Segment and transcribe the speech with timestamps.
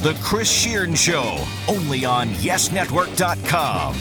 [0.00, 3.94] is The Chris Shearn Show, only on YesNetwork.com.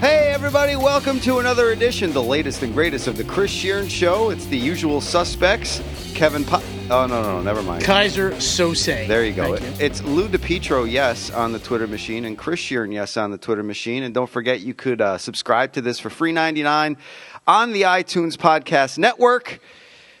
[0.00, 4.30] Hey, everybody, welcome to another edition, the latest and greatest of The Chris Shearn Show.
[4.30, 5.82] It's the usual suspects
[6.14, 7.82] Kevin Po- Oh, no, no, no, never mind.
[7.82, 9.08] Keyser Soze.
[9.08, 9.56] There you go.
[9.56, 9.86] Thank you.
[9.86, 13.62] It's Lou DiPietro, yes, on the Twitter machine, and Chris Shearn, yes, on the Twitter
[13.62, 14.02] machine.
[14.02, 16.98] And don't forget, you could uh, subscribe to this for free ninety nine
[17.46, 19.60] on the iTunes Podcast Network.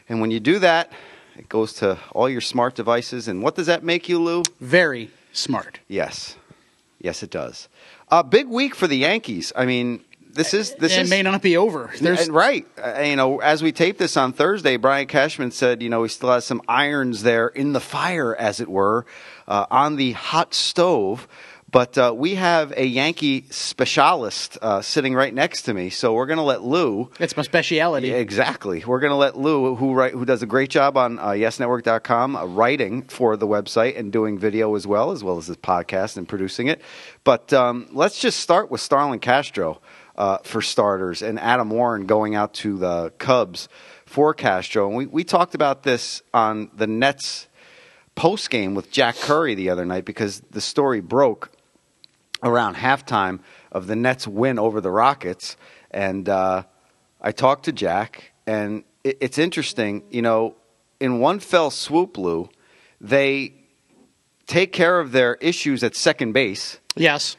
[0.08, 0.90] And when you do that,
[1.36, 3.28] it goes to all your smart devices.
[3.28, 4.42] And what does that make you, Lou?
[4.60, 5.80] Very smart.
[5.88, 6.36] Yes,
[7.00, 7.68] yes, it does.
[8.08, 9.52] A big week for the Yankees.
[9.56, 11.92] I mean, this is this it is may not be over.
[12.00, 12.66] There's and right.
[12.82, 16.08] Uh, you know, as we tape this on Thursday, Brian Cashman said, you know, he
[16.08, 19.06] still has some irons there in the fire, as it were,
[19.46, 21.28] uh, on the hot stove.
[21.74, 26.26] But uh, we have a Yankee specialist uh, sitting right next to me, so we're
[26.26, 27.10] going to let Lou.
[27.18, 28.12] it's my speciality.
[28.12, 28.84] Exactly.
[28.86, 32.36] We're going to let Lou, who write, who does a great job on uh, YesNetwork.com,
[32.36, 36.16] uh, writing for the website and doing video as well, as well as the podcast
[36.16, 36.80] and producing it.
[37.24, 39.80] But um, let's just start with Starlin Castro
[40.16, 43.68] uh, for starters, and Adam Warren going out to the Cubs
[44.06, 44.86] for Castro.
[44.86, 47.48] And we, we talked about this on the Nets
[48.14, 51.50] post game with Jack Curry the other night because the story broke
[52.42, 53.40] around halftime
[53.72, 55.56] of the Nets win over the Rockets,
[55.90, 56.64] and uh,
[57.20, 60.02] I talked to Jack, and it, it's interesting.
[60.10, 60.56] You know,
[61.00, 62.48] in one fell swoop, Lou,
[63.00, 63.54] they
[64.46, 66.78] take care of their issues at second base.
[66.96, 67.36] Yes.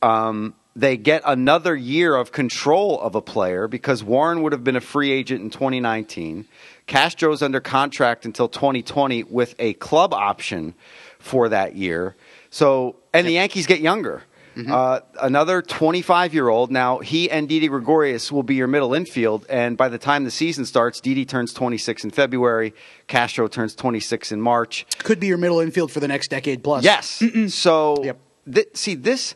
[0.00, 4.76] Um, they get another year of control of a player because Warren would have been
[4.76, 6.46] a free agent in 2019.
[6.86, 10.74] Castro's under contract until 2020 with a club option
[11.18, 12.16] for that year.
[12.50, 14.22] So, and the Yankees get younger.
[14.56, 16.70] Uh, another 25 year old.
[16.70, 19.46] Now, he and Didi Gregorius will be your middle infield.
[19.48, 22.74] And by the time the season starts, Didi turns 26 in February.
[23.06, 24.86] Castro turns 26 in March.
[25.04, 26.84] Could be your middle infield for the next decade plus.
[26.84, 27.22] Yes.
[27.48, 28.18] So, Yep.
[28.50, 29.34] thi- see, this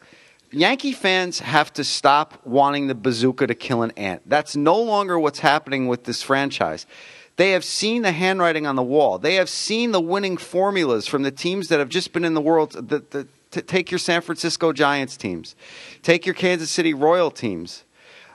[0.52, 4.22] Yankee fans have to stop wanting the bazooka to kill an ant.
[4.26, 6.86] That's no longer what's happening with this franchise.
[7.36, 9.18] They have seen the handwriting on the wall.
[9.18, 12.40] They have seen the winning formulas from the teams that have just been in the
[12.40, 12.72] world.
[12.72, 15.56] The, the, t- take your San Francisco Giants teams,
[16.02, 17.84] take your Kansas City Royal teams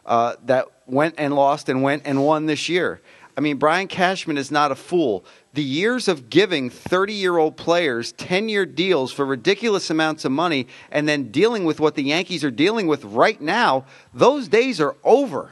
[0.06, 3.02] uh, that went and lost and went and won this year.
[3.38, 5.24] I mean, Brian Cashman is not a fool.
[5.54, 10.32] The years of giving 30 year old players 10 year deals for ridiculous amounts of
[10.32, 14.82] money and then dealing with what the Yankees are dealing with right now, those days
[14.82, 15.52] are over.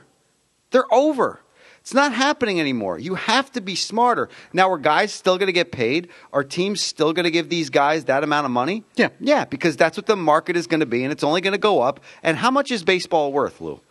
[0.72, 1.42] They're over.
[1.90, 3.00] It's not happening anymore.
[3.00, 4.30] You have to be smarter.
[4.54, 6.10] Now, are guys still going to get paid?
[6.32, 8.84] Are teams still going to give these guys that amount of money?
[8.96, 9.10] Yeah.
[9.20, 11.58] Yeah, because that's what the market is going to be, and it's only going to
[11.58, 12.00] go up.
[12.22, 13.82] And how much is baseball worth, Lou?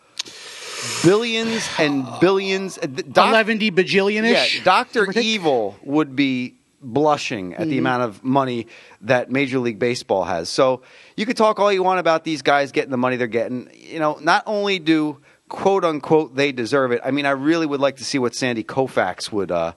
[1.02, 2.78] Billions and billions.
[2.78, 4.62] Uh, Doc- 11 bajillion yeah.
[4.62, 7.70] Doctor Evil would be blushing at Mm-hmm.
[7.70, 8.68] the amount of money
[9.00, 10.48] that Major League Baseball has.
[10.48, 10.82] So
[11.16, 13.68] you could talk all you want about these guys getting the money they're getting.
[13.74, 17.00] You know, not only do quote unquote they deserve it.
[17.04, 19.72] I mean, I really would like to see what Sandy Koufax would uh,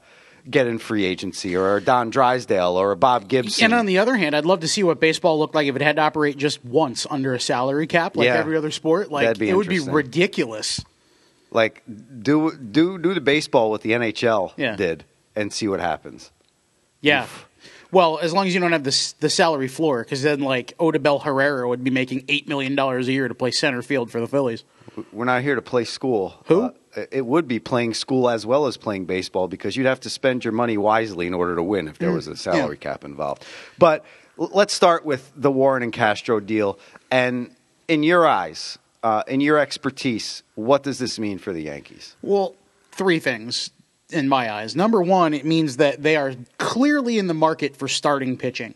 [0.50, 3.66] get in free agency, or Don Drysdale, or Bob Gibson.
[3.66, 5.82] And on the other hand, I'd love to see what baseball looked like if it
[5.82, 8.36] had to operate just once under a salary cap, like Yeah.
[8.36, 9.12] every other sport.
[9.12, 10.84] Like it would be ridiculous.
[11.52, 11.84] like
[12.22, 14.76] do do do the baseball what the NHL Yeah.
[14.76, 15.04] did,
[15.36, 16.32] and see what happens.
[17.02, 17.28] Yeah.
[17.92, 21.22] Well, as long as you don't have the the salary floor, because then like Odubel
[21.24, 24.28] Herrera would be making eight million dollars a year to play center field for the
[24.28, 24.64] Phillies.
[25.12, 26.36] We're not here to play school.
[26.46, 26.62] Who?
[26.62, 26.72] Uh,
[27.12, 30.44] it would be playing school as well as playing baseball because you'd have to spend
[30.44, 33.46] your money wisely in order to win if there was a salary cap involved.
[33.78, 34.04] But
[34.38, 36.78] let's start with the Warren and Castro deal.
[37.10, 37.56] And
[37.88, 42.16] in your eyes, uh, in your expertise, what does this mean for the Yankees?
[42.22, 42.56] Well,
[42.92, 43.72] three things
[44.10, 44.76] in my eyes.
[44.76, 48.76] Number one, it means that they are clearly in the market for starting pitching.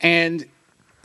[0.00, 0.46] And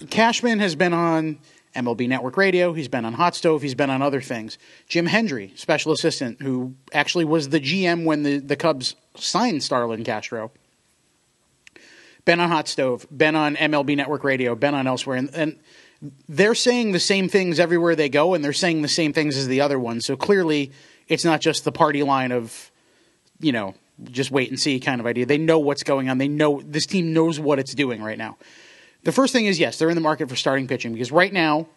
[0.10, 1.40] Cashman has been on
[1.76, 4.58] MLB Network Radio, he's been on Hot Stove, he's been on other things.
[4.88, 10.04] Jim Hendry, special assistant, who actually was the GM when the, the Cubs signed Starlin
[10.04, 10.52] Castro.
[12.24, 15.18] Been on Hot Stove, been on MLB Network Radio, been on elsewhere.
[15.18, 15.60] And, and
[16.28, 19.48] they're saying the same things everywhere they go, and they're saying the same things as
[19.48, 20.06] the other ones.
[20.06, 20.72] So clearly,
[21.08, 22.72] it's not just the party line of,
[23.40, 25.26] you know, just wait and see kind of idea.
[25.26, 26.18] They know what's going on.
[26.18, 28.38] They know this team knows what it's doing right now.
[29.06, 31.68] The first thing is yes, they're in the market for starting pitching because right now,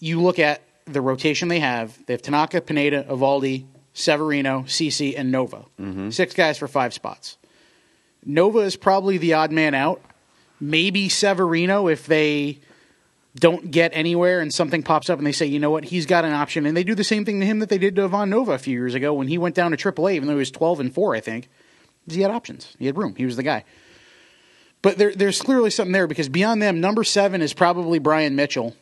[0.00, 2.04] you look at the rotation they have.
[2.06, 5.66] They have Tanaka, Pineda, Eovaldi, Severino, CC, and Nova.
[5.78, 6.10] Mm-hmm.
[6.10, 7.36] Six guys for five spots.
[8.24, 10.00] Nova is probably the odd man out.
[10.58, 12.60] Maybe Severino if they
[13.36, 16.24] don't get anywhere and something pops up and they say, you know what, he's got
[16.24, 16.64] an option.
[16.64, 18.58] And they do the same thing to him that they did to Ivan Nova a
[18.58, 20.94] few years ago when he went down to AAA, even though he was 12 and
[20.94, 21.48] 4, I think.
[22.08, 22.74] He had options.
[22.78, 23.14] He had room.
[23.16, 23.64] He was the guy.
[24.82, 28.76] But there, there's clearly something there because beyond them, number seven is probably Bryan Mitchell.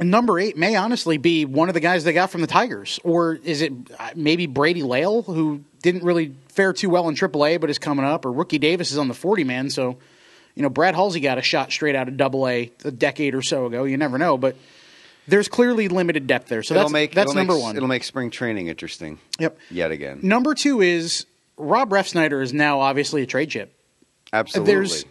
[0.00, 2.98] And number eight may honestly be one of the guys they got from the Tigers.
[3.04, 7.60] Or is it uh, maybe Brady Lail, who didn't really fare too well in AAA
[7.60, 8.24] but is coming up?
[8.24, 9.70] Or Rookie Davis is on the 40 man.
[9.70, 9.96] So,
[10.56, 13.42] you know, Brad Halsey got a shot straight out of Double A a decade or
[13.42, 13.84] so ago.
[13.84, 14.36] You never know.
[14.36, 14.56] But
[15.28, 16.64] there's clearly limited depth there.
[16.64, 17.76] So it'll that's, make that's it'll number make, one.
[17.76, 19.20] It'll make spring training interesting.
[19.38, 19.56] Yep.
[19.70, 20.20] Yet again.
[20.24, 23.72] Number two is Rob Refsnyder is now obviously a trade chip.
[24.34, 24.74] Absolutely.
[24.74, 25.04] There's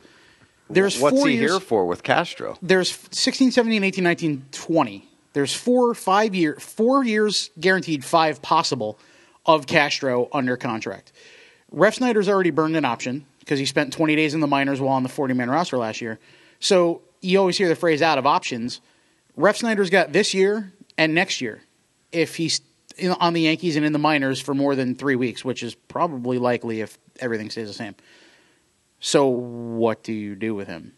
[0.70, 2.58] there's What's four he years, here for with Castro?
[2.62, 5.08] There's 16, 17, 18, 19, 20.
[5.34, 8.98] There's four, five year, four years guaranteed, five possible
[9.46, 11.12] of Castro under contract.
[11.74, 15.04] Refsnyder's already burned an option because he spent 20 days in the minors while on
[15.04, 16.20] the 40 man roster last year.
[16.60, 18.80] So you always hear the phrase out of options.
[19.38, 21.62] Refsnyder's got this year and next year
[22.12, 22.62] if he's
[22.98, 25.76] in, on the Yankees and in the minors for more than three weeks, which is
[25.76, 27.96] probably likely if everything stays the same.
[29.06, 30.94] So what do you do with him?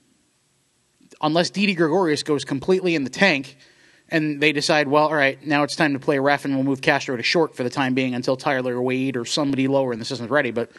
[1.21, 3.57] Unless Didi Gregorius goes completely in the tank
[4.09, 6.81] and they decide, well, all right, now it's time to play ref and we'll move
[6.81, 10.05] Castro to short for the time being until Tyler Wade or somebody lower in the
[10.05, 10.51] system's ready.
[10.51, 10.69] But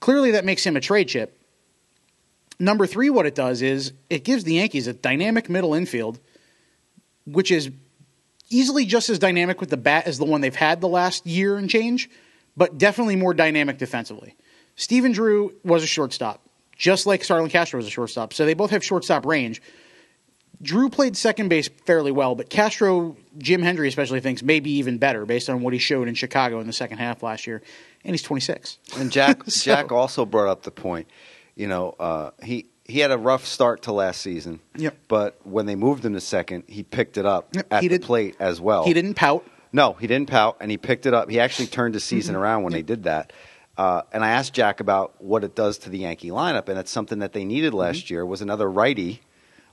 [0.00, 1.34] clearly that makes him a trade chip.
[2.58, 6.20] Number three, what it does is it gives the Yankees a dynamic middle infield,
[7.24, 7.70] which is
[8.50, 11.56] easily just as dynamic with the bat as the one they've had the last year
[11.56, 12.10] and change,
[12.54, 14.36] but definitely more dynamic defensively.
[14.76, 16.46] Stephen Drew was a shortstop,
[16.80, 18.32] just like Starlin Castro was a shortstop.
[18.32, 19.60] So they both have shortstop range.
[20.62, 25.24] Drew played second base fairly well, but Castro, Jim Hendry especially thinks maybe even better
[25.26, 27.62] based on what he showed in Chicago in the second half last year,
[28.04, 28.78] and he's 26.
[28.98, 31.06] And Jack So- Jack also brought up the point.
[31.54, 34.60] You know, uh, he he had a rough start to last season.
[34.76, 34.96] Yep.
[35.08, 37.98] But when they moved him to second, he picked it up Yep, at he the
[37.98, 38.84] did- plate as well.
[38.84, 39.46] He didn't pout.
[39.72, 41.30] No, he didn't pout, and he picked it up.
[41.30, 43.32] He actually turned the season around when they did that.
[43.80, 46.90] Uh, and I asked Jack about what it does to the Yankee lineup, and it's
[46.90, 48.12] something that they needed last Mm-hmm.
[48.14, 49.22] year was another righty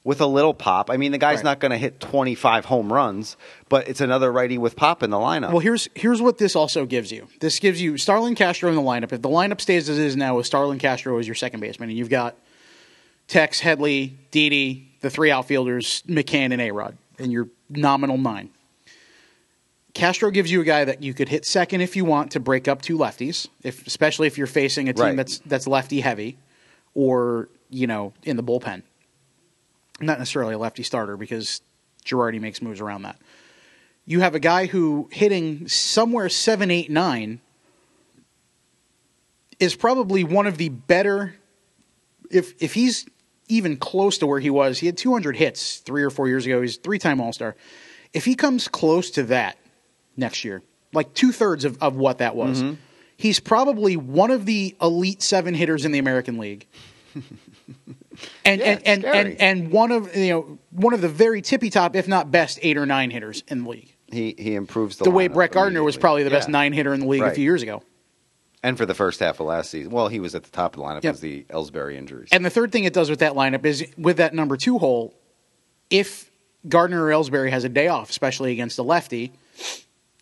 [0.06, 0.90] with a little pop.
[0.90, 1.44] I mean, the guy's Right.
[1.44, 3.36] not going to hit 25 home runs,
[3.68, 5.50] but it's another righty with pop in the lineup.
[5.50, 7.28] Well, here's here's what this also gives you.
[7.42, 9.12] This gives you Starlin Castro in the lineup.
[9.12, 11.98] If the lineup stays as is now with Starlin Castro as your second baseman, and
[11.98, 12.38] you've got
[13.28, 18.52] Tex, Headley, Didi, the three outfielders, McCann, and Arod, and your nominal nine.
[19.98, 22.68] Castro gives you a guy that you could hit second if you want to break
[22.68, 25.16] up two lefties, if especially if you're facing a team Right.
[25.16, 26.38] that's that's lefty heavy,
[26.94, 28.84] or you know in the bullpen.
[30.00, 31.62] Not necessarily a lefty starter because
[32.06, 33.18] Girardi makes moves around that
[34.08, 37.42] you have a guy who hitting somewhere seven, eight, nine
[39.60, 41.36] is probably one of the better.
[42.32, 43.06] If if he's
[43.50, 46.62] even close to where he was, he had 200 hits three or four years ago.
[46.62, 47.56] He's three time All Star.
[48.14, 49.58] If he comes close to that
[50.18, 50.62] next year,
[50.94, 52.74] like two thirds of, of what that was, mm-hmm.
[53.16, 56.68] he's probably one of the elite seven hitters in the American League.
[58.46, 61.70] And, Yeah, and, and, and and one of you know one of the very tippy
[61.70, 63.96] top, if not best, eight or nine hitters in the league.
[64.12, 67.02] he he improves the The way Brett Gardner was probably the best nine hitter in
[67.02, 67.84] the league a few years ago.
[68.64, 70.82] And for the first half of last season, well, he was at the top of
[70.82, 71.02] the lineup Yep.
[71.04, 72.30] because the Ellsbury injuries.
[72.32, 75.14] And the third thing it does with that lineup is with that number two hole,
[75.92, 76.32] if
[76.68, 79.32] Gardner or Ellsbury has a day off, especially against a lefty,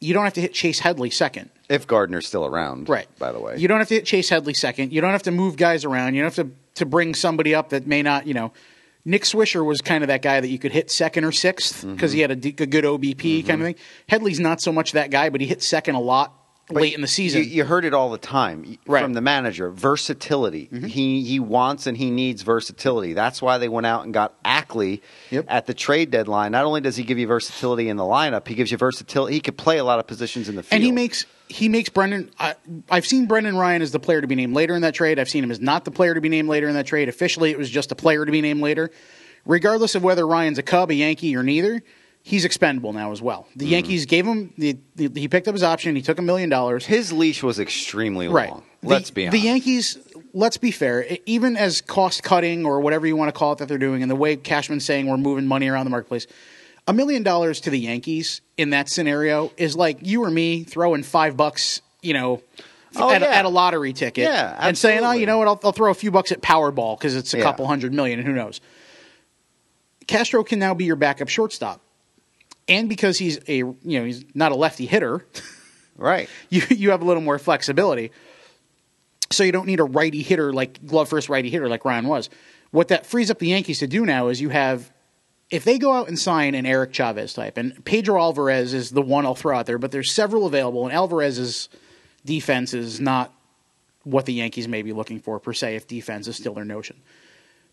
[0.06, 1.50] you don't have to hit Chase Headley second.
[1.70, 3.08] if Gardner's still around, Right.
[3.20, 4.94] By the way, You don't have to hit Chase Headley second.
[4.94, 6.14] You don't have to move guys around.
[6.16, 8.54] You don't have to, to bring somebody up that may not, you know.
[9.08, 12.12] Nick Swisher was kind of that guy that you could hit second or 6th because
[12.12, 12.16] Mm-hmm.
[12.16, 13.76] he had a, d- a good OBP kind of thing.
[14.10, 16.34] Headley's not so much that guy, but he hit second a lot
[16.68, 17.44] But late in the season.
[17.44, 18.78] You, you heard it all the time Right.
[19.00, 19.06] Mm-hmm.
[19.06, 19.70] from the manager.
[19.70, 20.68] Versatility.
[20.88, 23.14] He he wants and he needs versatility.
[23.14, 25.46] That's why they went out and got Ackley Yep.
[25.48, 26.52] at the trade deadline.
[26.52, 29.36] Not only does he give you versatility in the lineup, he gives you versatility.
[29.36, 30.78] He could play a lot of positions in the field.
[30.78, 32.32] and he makes he makes Brendan.
[32.40, 32.56] I,
[32.90, 35.20] I've seen Brendan Ryan as the player to be named later in that trade.
[35.20, 37.08] I've seen him as not the player to be named later in that trade.
[37.10, 38.90] Officially, it was just a player to be named later.
[39.46, 41.84] Regardless of whether Ryan's a Cub, a Yankee, or neither,
[42.28, 43.44] he's expendable now as well.
[43.50, 43.60] Mm-hmm.
[43.60, 45.96] The Yankees gave him the, the he picked up his option.
[45.96, 46.86] He took a million dollars.
[46.86, 48.64] his leash was extremely long.
[48.82, 49.32] The- Let's be honest.
[49.42, 49.98] The Yankees,
[50.34, 53.68] let's be fair, even as cost cutting or whatever you want to call it that
[53.68, 56.26] they're doing, and the way Cashman's saying we're moving money around the marketplace,
[56.88, 61.04] a million dollars to the Yankees in that scenario is like you or me throwing
[61.04, 62.42] five bucks, you know,
[62.98, 63.32] Oh, at, a- yeah.
[63.32, 65.96] at a lottery ticket, Yeah, and saying, oh, you know what, I'll, I'll throw a
[65.96, 67.44] few bucks at Powerball because it's a Yeah.
[67.44, 68.62] couple hundred million, and who knows.
[70.08, 71.82] Castro can now be your backup shortstop.
[72.68, 75.26] And because he's a you know he's not a lefty hitter,
[75.98, 76.30] right.
[76.50, 78.12] you you have a little more flexibility.
[79.32, 82.30] So you don't need a righty hitter like glove first righty hitter like Ryan was.
[82.72, 84.92] What that frees up the Yankees to do now is you have
[85.50, 89.02] if they go out and sign an Eric Chavez type, and Pedro Alvarez is the
[89.02, 91.70] one I'll throw out there, but there's several available, and Alvarez's
[92.26, 93.32] defense is not
[94.04, 96.96] what the Yankees may be looking for per se if defense is still their notion.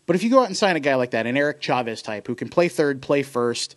[0.05, 2.27] But if you go out and sign a guy like that, an Eric Chavez type
[2.27, 3.75] who can play third, play first,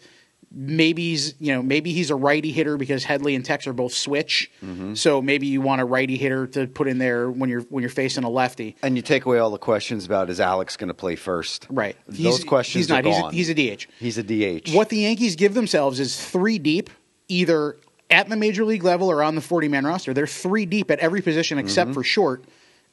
[0.53, 3.93] maybe he's you know maybe he's a righty hitter because Headley and Tex are both
[3.93, 4.95] switch, Mm-hmm.
[4.95, 7.91] so maybe you want a righty hitter to put in there when you're when you're
[7.91, 8.77] facing a lefty.
[8.83, 11.67] And you take away all the questions about is Alex going to play first?
[11.71, 11.97] Right.
[12.07, 13.05] Those He's- questions he's not.
[13.07, 13.87] are He's a- he's a DH.
[13.99, 14.75] He's a DH.
[14.75, 16.91] What the Yankees give themselves is three deep,
[17.29, 17.77] either
[18.11, 20.15] at the major league level or on the 40 man roster.
[20.15, 22.45] They're three deep at every position except for short,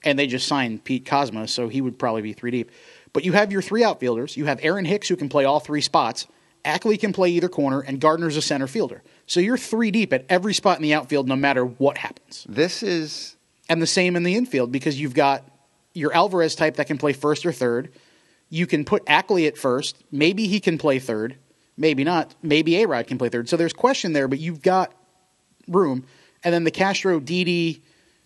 [0.03, 2.72] and they just signed Pete Kozma, so he would probably be three deep.
[3.13, 4.36] But you have your three outfielders.
[4.38, 6.25] You have Aaron Hicks, who can play all three spots.
[6.65, 9.03] Ackley can play either corner, and Gardner's a center fielder.
[9.27, 12.46] So you're three deep at every spot in the outfield, no matter what happens.
[12.48, 13.36] This is
[13.70, 15.43] And the same in the infield because you've got
[15.93, 17.91] your Alvarez type that can play first or third.
[18.50, 19.98] You can put Ackley at first.
[20.12, 21.38] Maybe he can play third.
[21.77, 22.36] Maybe not.
[22.41, 23.50] Maybe A Rod can play third.
[23.50, 24.93] So there's question there, but you've got
[25.67, 26.05] room.
[26.43, 27.82] And then the Castro Didi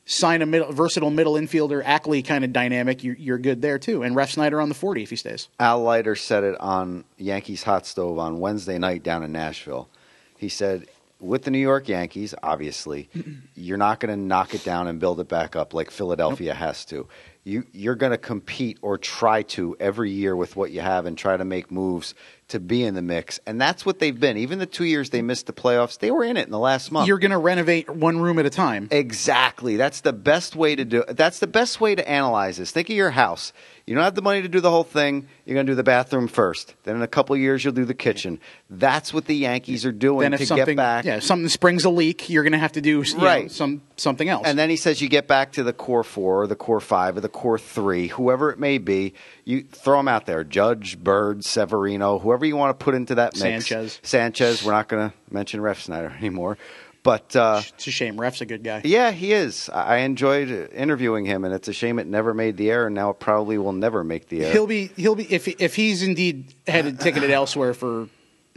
[0.07, 3.03] sign a middle, versatile middle infielder, Ackley kind of dynamic.
[3.03, 4.01] You're, you're good there too.
[4.01, 5.49] And Refsnyder on the 40 if he stays.
[5.59, 9.89] Al Leiter said it on Yankees Hot Stove on Wednesday night down in Nashville.
[10.37, 10.87] He said,
[11.19, 13.39] with the New York Yankees, obviously, mm-hmm.
[13.55, 16.85] you're not going to knock it down and build it back up like Philadelphia has
[16.85, 17.07] to.
[17.43, 21.17] You, you're going to compete or try to every year with what you have and
[21.17, 22.13] try to make moves
[22.49, 23.39] to be in the mix.
[23.45, 24.37] And that's what they've been.
[24.37, 26.91] Even the two years they missed the playoffs, they were in it in the last
[26.91, 27.07] month.
[27.07, 28.87] You're going to renovate one room at a time.
[28.91, 29.75] Exactly.
[29.75, 31.01] That's the best way to do.
[31.01, 31.17] it.
[31.17, 32.71] That's the best way to analyze this.
[32.71, 33.51] Think of your house.
[33.87, 35.29] You don't have the money to do the whole thing.
[35.45, 36.75] You're going to do the bathroom first.
[36.83, 38.37] Then in a couple of years, you'll do the kitchen.
[38.69, 41.05] That's what the Yankees are doing Then if to something, get back.
[41.05, 43.49] yeah, something springs a leak, you're going to have to do you know, Right.
[43.49, 44.45] some something else.
[44.45, 47.15] And then he says you get back to the core four, or the core five,
[47.15, 49.13] or the core three, whoever it may be.
[49.45, 53.35] You throw them out there: Judge, Bird, Severino, whoever you want to put into that
[53.35, 53.67] mix.
[53.67, 53.99] Sanchez.
[54.03, 54.63] Sanchez.
[54.65, 56.57] We're not going to mention Refsnyder anymore,
[57.03, 57.35] but.
[57.35, 58.19] Uh, it's a shame.
[58.19, 58.81] Ref's a good guy.
[58.83, 59.69] Yeah, he is.
[59.69, 63.09] I enjoyed interviewing him, and it's a shame it never made the air, and now
[63.11, 64.51] it probably will never make the air.
[64.51, 68.07] He'll be he'll be if if he's indeed headed ticketed elsewhere for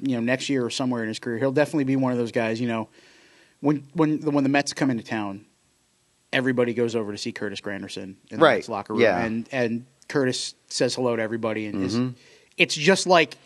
[0.02, 2.32] you know next year or somewhere in his career, he'll definitely be one of those
[2.32, 2.60] guys.
[2.60, 2.88] You know,
[3.60, 5.44] when when the, when the Mets come into town,
[6.32, 9.18] everybody goes over to see Curtis Granderson in the Right, Mets locker room, yeah.
[9.18, 9.26] Mm-hmm.
[9.26, 11.98] and and Curtis says hello to everybody, and is,
[12.56, 13.36] it's just like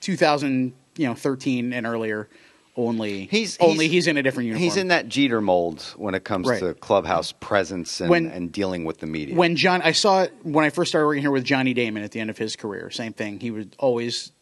[0.00, 2.28] 2000 you know 13 and earlier.
[2.74, 4.62] Only He's only he's, in a different uniform.
[4.64, 6.58] He's in that Jeter mold when it comes Right.
[6.60, 9.34] to clubhouse presence and, When- and dealing with the media.
[9.34, 12.12] when John, I saw it when I first started working here with Johnny Damon at
[12.12, 12.90] the end of his career.
[12.90, 13.40] Same thing.
[13.40, 14.32] He was always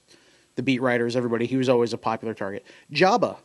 [0.54, 1.46] the beat writers, everybody.
[1.46, 2.64] He was always a popular target.
[2.92, 3.36] Jabba,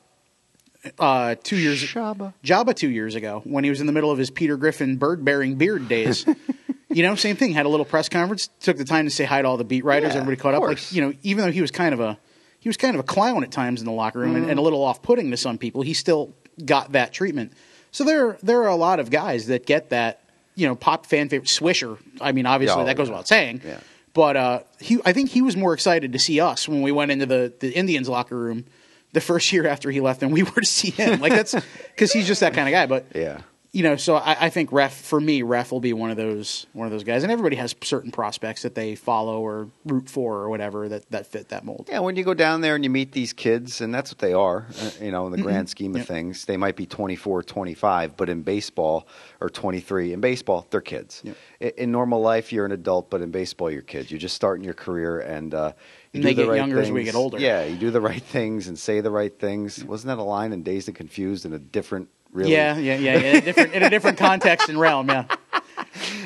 [0.99, 2.33] uh, two years Jabba.
[2.43, 5.25] Jabba two years ago when he was in the middle of his Peter Griffin bird
[5.25, 6.25] bearing beard days.
[6.89, 7.53] you know, same thing.
[7.53, 8.49] Had a little press conference.
[8.59, 10.13] Took the time to say hi to all the beat writers.
[10.13, 10.61] Yeah, everybody caught up.
[10.61, 12.19] Like you know, even though he was kind of a
[12.65, 14.61] he was kind of a clown at times in the locker room and, and a
[14.63, 16.33] little off putting to some people, he still
[16.65, 17.53] got that treatment.
[17.91, 20.21] So there there are a lot of guys that get that
[20.55, 21.99] you know pop fan favorite Swisher.
[22.19, 23.13] I mean, obviously Oh, that goes yeah.
[23.13, 23.61] without saying.
[23.63, 23.79] Yeah.
[24.15, 27.11] But uh, he, I think he was more excited to see us when we went
[27.11, 28.65] into the, the Indians locker room
[29.13, 31.19] the first year after he left than we were to see him.
[31.21, 31.53] Like that's
[31.91, 32.87] because he's just that kind of guy.
[32.87, 33.41] But yeah.
[33.75, 36.65] You know, so I, I think ref for me, ref will be one of those
[36.71, 40.35] one of those guys, and everybody has certain prospects that they follow or root for
[40.37, 41.87] or whatever that that fit that mold.
[41.91, 44.31] Yeah, when you go down there and you meet these kids, and that's what they
[44.31, 46.07] are, uh, you know, in the grand scheme of Yep.
[46.07, 49.07] things, they might be 24, 25, but in baseball,
[49.41, 51.21] or 23, in baseball, they're kids.
[51.25, 51.35] Yep.
[51.61, 54.09] I- In normal life, you're an adult, but in baseball, you're kids.
[54.09, 55.73] You're just starting your career, and uh,
[56.13, 57.39] you And do they the get right younger as we get older.
[57.39, 59.83] Yeah, you do the right things and say the right things.
[59.83, 62.51] Wasn't that a line in Dazed and Confused in a different, really?
[62.51, 63.13] Yeah, yeah, yeah.
[63.15, 65.09] In a different, in a different context and realm.
[65.09, 65.25] Yeah.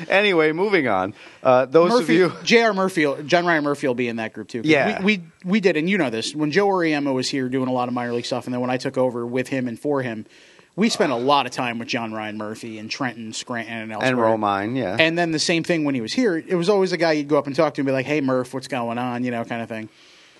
[0.08, 1.14] Anyway, moving on.
[1.42, 2.42] Uh, those Murphy, of you.
[2.42, 2.74] J.R.
[2.74, 4.62] Murphy, John Ryan Murphy will be in that group too.
[4.64, 5.00] Yeah.
[5.02, 6.34] we, we we did, and you know this.
[6.34, 8.70] When Joe Auriemma was here doing a lot of minor league stuff, and then when
[8.70, 10.26] I took over with him and for him,
[10.76, 14.10] we spent a lot of time with John Ryan Murphy and Trenton, Scranton, and elsewhere.
[14.10, 14.96] And Romine, yeah.
[14.98, 16.36] And then the same thing when he was here.
[16.36, 18.20] It was always a guy you'd go up and talk to and be like, "Hey,
[18.20, 19.88] Murph, what's going on?" You know, kind of thing.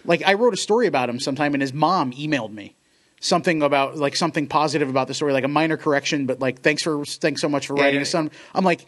[0.05, 2.75] Like I wrote a story about him sometime, and his mom emailed me
[3.20, 6.82] something about like something positive about the story, like a minor correction, but like thanks
[6.82, 8.00] for thanks so much for Yeah, writing yeah.
[8.00, 8.30] his son.
[8.54, 8.86] I'm like,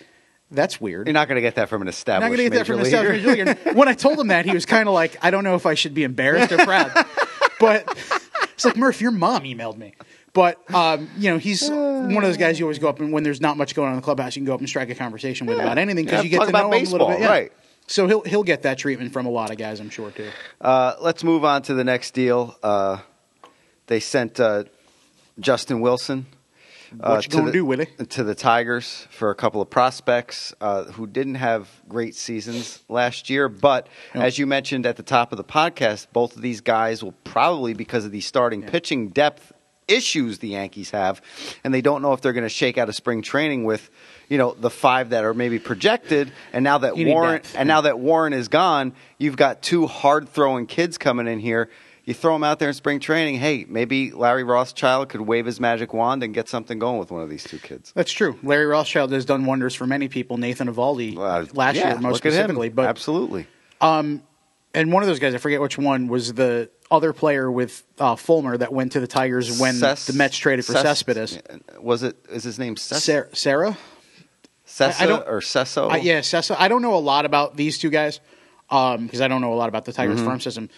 [0.50, 1.06] that's weird.
[1.06, 2.80] You're not going to get that from an established not going to get that from
[2.80, 3.44] a major South leaguer.
[3.64, 5.64] Major when I told him that, he was kind of like, I don't know if
[5.66, 6.92] I should be embarrassed or proud.
[7.60, 7.96] but
[8.54, 9.94] it's like, Murph, your mom emailed me.
[10.34, 13.22] But, um, you know, he's one of those guys you always go up and when
[13.22, 14.94] there's not much going on in the clubhouse, you can go up and strike a
[14.94, 15.64] conversation with Yeah.
[15.64, 17.20] about anything because Yeah, you get to know him a little bit.
[17.20, 17.28] Yeah.
[17.28, 17.52] right.
[17.86, 20.30] So he'll he'll get that treatment from a lot of guys, I'm sure too.
[20.60, 22.56] Uh, let's move on to the next deal.
[22.62, 22.98] Uh,
[23.86, 24.64] they sent uh,
[25.40, 26.26] Justin Wilson.
[27.00, 27.86] uh, What you to gonna the- do, Willie?
[28.10, 33.30] To the Tigers for a couple of prospects uh, who didn't have great seasons last
[33.30, 33.48] year.
[33.48, 34.20] But No.
[34.22, 37.74] as you mentioned at the top of the podcast, both of these guys will probably,
[37.74, 39.52] because of the starting pitching depth
[39.88, 41.20] issues the Yankees have,
[41.64, 43.90] and they don't know if they're going to shake out a spring training with,
[44.28, 46.30] you know, the five that are maybe projected.
[46.52, 47.54] And now that Warren depth.
[47.58, 51.68] and now that Warren is gone, you've got two hard throwing kids coming in here.
[52.04, 53.36] You throw them out there in spring training.
[53.36, 57.22] Hey, maybe Larry Rothschild could wave his magic wand and get something going with one
[57.22, 57.92] of these two kids.
[57.94, 58.36] That's true.
[58.42, 60.36] Larry Rothschild has done wonders for many people.
[60.36, 62.32] Nathan Eovaldi Uh, last yeah, year, most him.
[62.32, 62.70] specifically.
[62.70, 63.46] But absolutely.
[63.80, 64.20] and
[64.74, 68.56] one of those guys, I forget which one, was the other player with uh, Fulmer
[68.56, 71.38] that went to the Tigers when Ces- the Mets traded for Ces- Cespedes.
[71.80, 72.16] Was it?
[72.30, 73.78] Is his name Ces- Sarah, Sarah?
[74.66, 75.92] Cessa I- I don't- or Cesso?
[75.92, 76.56] Uh, yeah, Cessa.
[76.58, 78.20] I don't know a lot about these two guys
[78.68, 80.24] because I don't know a lot about the Tigers Mm-hmm.
[80.26, 80.68] farm system.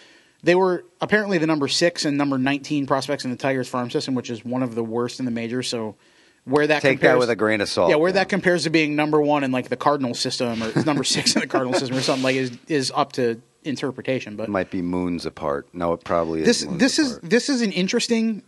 [0.43, 4.13] They were apparently the number six and number nineteen prospects in the Tigers farm system,
[4.15, 5.67] which is one of the worst in the majors.
[5.67, 5.95] So
[6.43, 8.13] where that Take that compares, with a grain of salt, Yeah, where yeah.
[8.15, 11.41] that compares to being number one in like the Cardinal system or number six in
[11.41, 14.35] the Cardinal system or something like is is up to interpretation.
[14.35, 15.67] But It might be moons apart.
[15.73, 16.45] No, it probably is.
[16.45, 18.43] this this is this is an interesting.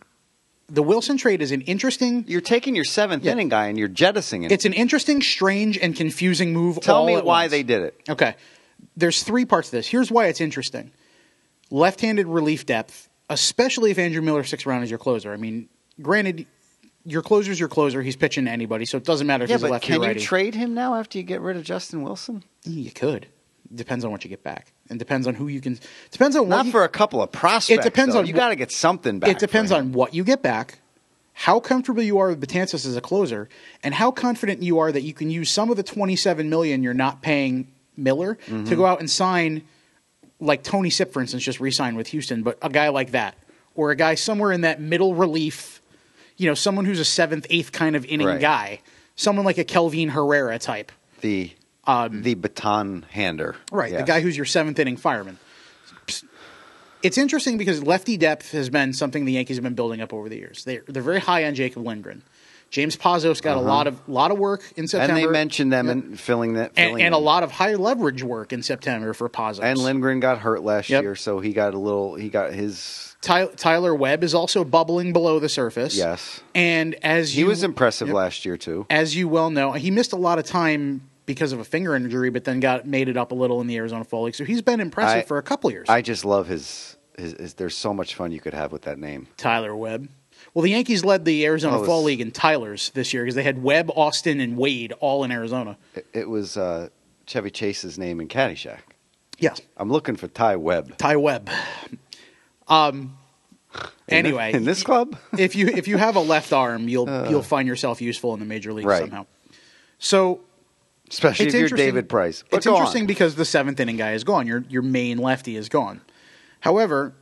[0.70, 2.26] The Wilson trade is an interesting.
[2.28, 3.32] You're taking your seventh Yeah.
[3.32, 4.52] inning guy and you're jettisoning him.
[4.52, 6.80] It's an interesting, strange, and confusing move.
[6.82, 7.52] Tell me why once.
[7.52, 7.96] they did it.
[8.10, 8.36] Okay.
[8.98, 9.88] There's three parts to this.
[9.88, 10.92] Here's why it's interesting.
[11.70, 15.34] Left-handed relief depth, especially if Andrew Miller sticks around as your closer.
[15.34, 15.68] I mean,
[16.02, 16.46] granted,
[17.04, 18.02] your closer's your closer.
[18.02, 20.02] He's pitching to anybody, so it doesn't matter if Yeah, he's a but lefty can
[20.04, 22.44] you trade him now after you get rid of Justin Wilson?
[22.64, 23.28] you could.
[23.76, 25.78] Depends on what you get back, and depends on who you can.
[26.12, 27.80] Depends on what Not you, for a couple of prospects.
[27.80, 28.22] It depends though.
[28.22, 29.30] on you got to get something back.
[29.30, 30.80] It depends on what you get back,
[31.34, 33.50] how comfortable you are with Betances as a closer,
[33.84, 36.94] and how confident you are that you can use some of the 27 million you're
[36.94, 38.64] not paying Miller Mm-hmm.
[38.66, 39.64] to go out and sign,
[40.40, 43.36] like Tony Sipp, for instance, just re-signed with Houston, but a guy like that,
[43.76, 45.82] or a guy somewhere in that middle relief,
[46.38, 48.40] you know, someone who's a seventh, eighth kind of inning Right.
[48.42, 48.80] guy,
[49.16, 50.92] someone like a Kelvin Herrera type,
[51.22, 51.52] the
[52.12, 53.56] the baton hander.
[53.72, 55.40] Um, Right, the guy who's your seventh inning fireman.
[57.04, 60.30] It's interesting because lefty depth has been something the Yankees have been building up over
[60.30, 60.64] the years.
[60.66, 62.24] They're they're very high on Jacob Lindgren.
[62.70, 65.20] James Pazos got a lot of lot of work in September, Uh-huh.
[65.26, 68.24] and they mentioned them in filling that, and, filling and a lot of high leverage
[68.24, 69.62] work in September for Pazos.
[69.64, 71.02] And Lindgren got hurt last Yep.
[71.04, 72.16] year, so he got a little.
[72.16, 73.16] He got his.
[73.22, 75.96] Ty- Tyler Webb is also bubbling below the surface.
[75.98, 76.42] Yes.
[76.54, 78.16] and as He you, was impressive Yep.
[78.16, 78.86] last year too.
[78.90, 82.30] as you well know, he missed a lot of time because of a finger injury,
[82.30, 84.36] but then got made it up a little in the Arizona Fall League.
[84.36, 85.90] So he's been impressive I- for a couple years.
[85.90, 87.54] I just love his, his, his.
[87.56, 89.28] There's so much fun you could have with that name.
[89.36, 90.08] Tyler Webb.
[90.58, 93.44] Well, the Yankees led the Arizona Oh, Fall League in Tylers this year because they
[93.44, 95.78] had Webb, Austin, and Wade all in Arizona.
[95.94, 96.90] It, it was uh,
[97.28, 98.80] Chevy Chase's name in Caddyshack.
[99.38, 100.98] Yes, I'm looking for Ty Webb.
[100.98, 101.52] Ty Webb.
[102.68, 103.20] Um.
[104.10, 107.68] Anyway, in this club, if you if you have a left arm, you'll you'll find
[107.68, 109.02] yourself useful in the major leagues Right.
[109.02, 109.28] somehow.
[110.00, 110.42] So
[111.08, 111.86] especially if you're interesting.
[111.86, 112.44] David Price.
[112.50, 112.78] But it's go on.
[112.80, 114.48] interesting because the seventh inning guy is gone.
[114.48, 116.02] Your your main lefty is gone.
[116.62, 117.14] However,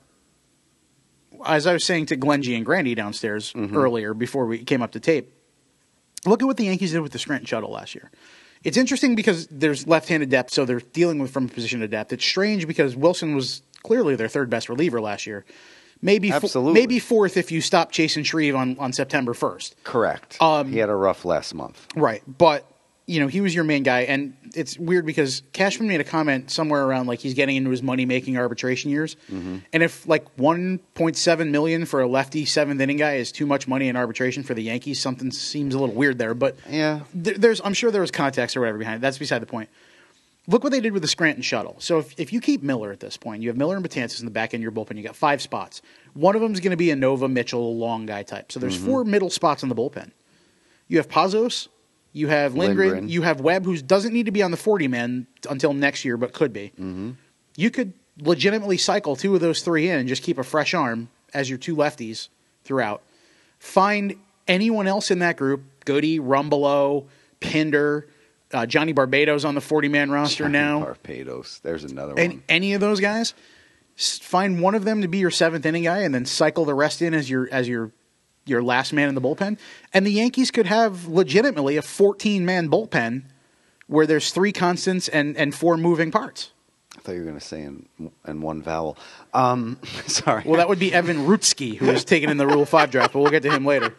[1.46, 3.76] as I was saying to Glenn G and Grandy downstairs Mm-hmm.
[3.78, 5.32] earlier before we came up to tape,
[6.26, 8.12] look at what the Yankees did with the Scranton Shuttle last year.
[8.64, 12.12] It's interesting because there's left-handed depth, so they're dealing with from a position of depth.
[12.12, 15.46] It's strange because Wilson was clearly their third best reliever last year.
[16.02, 16.74] Maybe fo- Absolutely.
[16.74, 19.76] maybe fourth if you stop Chasen Shreve on, on September first.
[19.84, 20.38] Correct.
[20.42, 21.86] Um, he had a rough last month.
[21.96, 22.22] Right.
[22.28, 22.70] But,
[23.08, 24.02] you know, he was your main guy.
[24.02, 27.84] And it's weird because Cashman made a comment somewhere around like he's getting into his
[27.84, 29.16] money making arbitration years.
[29.32, 29.58] Mm-hmm.
[29.74, 33.90] And if like 1.7 million for a lefty seventh inning guy is too much money
[33.90, 36.34] in arbitration for the Yankees, something seems a little weird there.
[36.34, 37.02] But Yeah.
[37.14, 39.02] there, there's, I'm sure there was context or whatever behind it.
[39.02, 39.70] That's beside the point.
[40.48, 41.76] Look what they did with the Scranton shuttle.
[41.80, 44.26] So if, if you keep Miller at this point, you have Miller and Betances in
[44.26, 44.96] the back end of your bullpen.
[44.96, 45.82] You got five spots.
[46.14, 48.52] One of them is going to be a Nova Mitchell long guy type.
[48.52, 50.12] So there's four middle spots in the bullpen.
[50.88, 51.68] You have Pazos,
[52.16, 53.10] you have Lindgren, Lindgren.
[53.10, 56.16] you have Webb, who doesn't need to be on the 40 man until next year,
[56.18, 56.70] but could be.
[56.80, 57.12] Mm-hmm.
[57.58, 61.10] You could legitimately cycle two of those three in and just keep a fresh arm
[61.34, 62.30] as your two lefties
[62.64, 63.02] throughout.
[63.60, 64.16] Find
[64.48, 67.06] anyone else in that group, Goody, Rumbelow,
[67.42, 68.08] Pinder,
[68.54, 70.86] uh, Johnny Barbato on the 40 man roster now.
[70.86, 71.62] Barbato.
[71.62, 72.44] There's another And one.
[72.48, 73.34] any of those guys,
[73.98, 77.02] find one of them to be your seventh inning guy, and then cycle the rest
[77.02, 77.92] in as your as your
[78.46, 79.58] your last man in the bullpen.
[79.94, 83.24] And the Yankees could have legitimately a 14 man bullpen
[83.88, 86.52] where there's three constants and and four moving parts.
[86.98, 87.88] I thought you were going to say in,
[88.26, 88.98] in one vowel.
[89.34, 89.78] Um,
[90.08, 90.44] sorry.
[90.46, 93.20] Well, that would be Evan Rutckyj, who was taken in the Rule Five draft, but
[93.20, 93.94] we'll get to him later.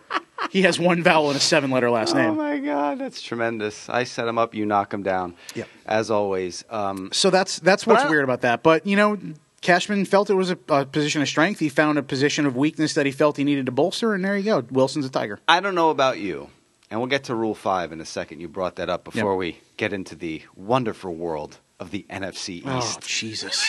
[0.51, 2.31] He has one vowel and a seven letter last name.
[2.31, 3.89] Oh my God, that's tremendous!
[3.89, 5.35] I set him up, you knock him down.
[5.55, 5.69] Yep.
[5.87, 6.65] As always.
[6.71, 8.63] Um, So that's that's what's weird about that.
[8.63, 9.19] But you know,
[9.67, 11.59] Cashman felt it was a, a position of strength.
[11.59, 14.37] He found a position of weakness that he felt he needed to bolster, and there
[14.37, 14.65] you go.
[14.71, 15.41] Wilson's a tiger.
[15.49, 16.51] I don't know about you,
[16.89, 18.39] and we'll get to Rule Five in a second.
[18.39, 19.39] You brought that up before Yep.
[19.39, 22.67] we get into the wonderful world of the NFC East.
[22.69, 23.67] Oh Jesus!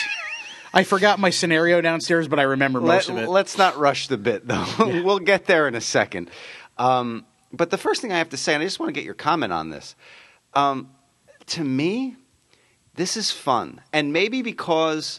[0.72, 3.28] I forgot my scenario downstairs, but I remember most Let, of it.
[3.28, 4.66] Let's not rush the bit, though.
[4.78, 6.30] we'll get there in a second.
[6.76, 9.04] Um, but the first thing I have to say, and I just want to get
[9.04, 9.96] your comment on this.
[10.54, 10.90] Um,
[11.46, 12.14] to me,
[12.94, 15.18] this is fun, and maybe because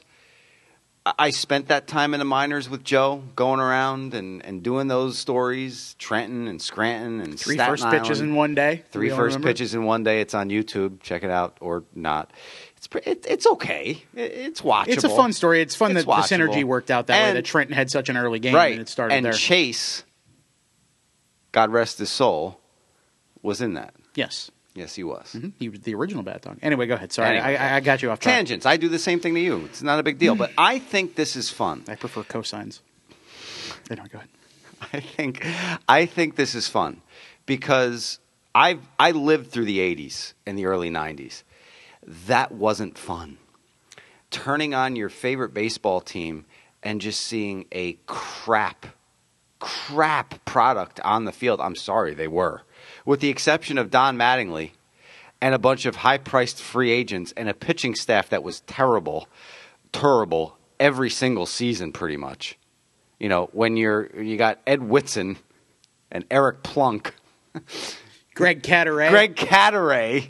[1.17, 5.17] I- spent that time in the minors with Joe, going around and, and doing those
[5.17, 8.84] stories, Trenton and Scranton and Three Staten first pitches in one day.
[8.91, 9.48] Three first remember?
[9.48, 10.22] pitches in one day.
[10.22, 11.02] It's on YouTube.
[11.02, 12.32] Check it out or not.
[12.78, 14.04] It's it, it's okay.
[14.15, 14.88] It, it's watchable.
[14.89, 15.62] It's a fun story.
[15.62, 17.34] It's fun It's that the synergy worked out that way.
[17.34, 18.72] That Trenton had such an early game right.
[18.74, 19.34] and it started and there.
[19.34, 20.04] Chase,
[21.52, 22.60] God rest his soul,
[23.41, 23.93] was in that.
[24.15, 25.34] yes, Yes, he was.
[25.38, 25.53] Mhm.
[25.60, 26.60] he was the original bad dog.
[26.62, 27.12] Anyway, go ahead.
[27.12, 27.58] Sorry, Anyway.
[27.58, 28.36] I, I got you off track.
[28.36, 28.65] Tangents.
[28.65, 29.65] I do the same thing to you.
[29.65, 31.84] It's not a big deal, but I think this is fun.
[31.88, 32.79] I prefer cosines.
[33.89, 34.29] Anyway, go ahead.
[34.93, 35.45] I think
[35.89, 37.01] I think this is fun
[37.45, 38.19] because
[38.55, 41.43] I've I lived through the '80s and the early '90s.
[42.27, 43.38] That wasn't fun.
[44.32, 46.45] Turning on your favorite baseball team
[46.84, 48.86] and just seeing a crap,
[49.60, 51.60] crap product on the field.
[51.60, 52.62] I'm sorry, they were,
[53.10, 54.72] with the exception of Don Mattingly
[55.41, 59.28] and a bunch of high-priced free agents and a pitching staff that was terrible,
[59.91, 62.58] terrible every single season, pretty much
[63.19, 65.38] you know, when you're you got Ed Whitson
[66.12, 67.13] and Eric Plunk,
[68.34, 69.10] Greg Cadaret.
[69.10, 70.30] Greg Cadaret,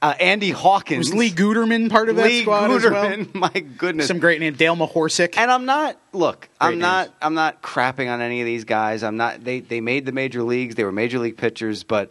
[0.00, 3.26] uh, Andy Hawkins, was Lee Guetterman part of that Lee squad as well?
[3.34, 4.06] My goodness.
[4.08, 5.34] Some great name, Dale Mohorcic.
[5.36, 7.14] and I'm not look, I'm Great not.
[7.20, 9.02] I'm not crapping on any of these guys.
[9.02, 12.10] I'm not they they made the major leagues, they were major league pitchers, but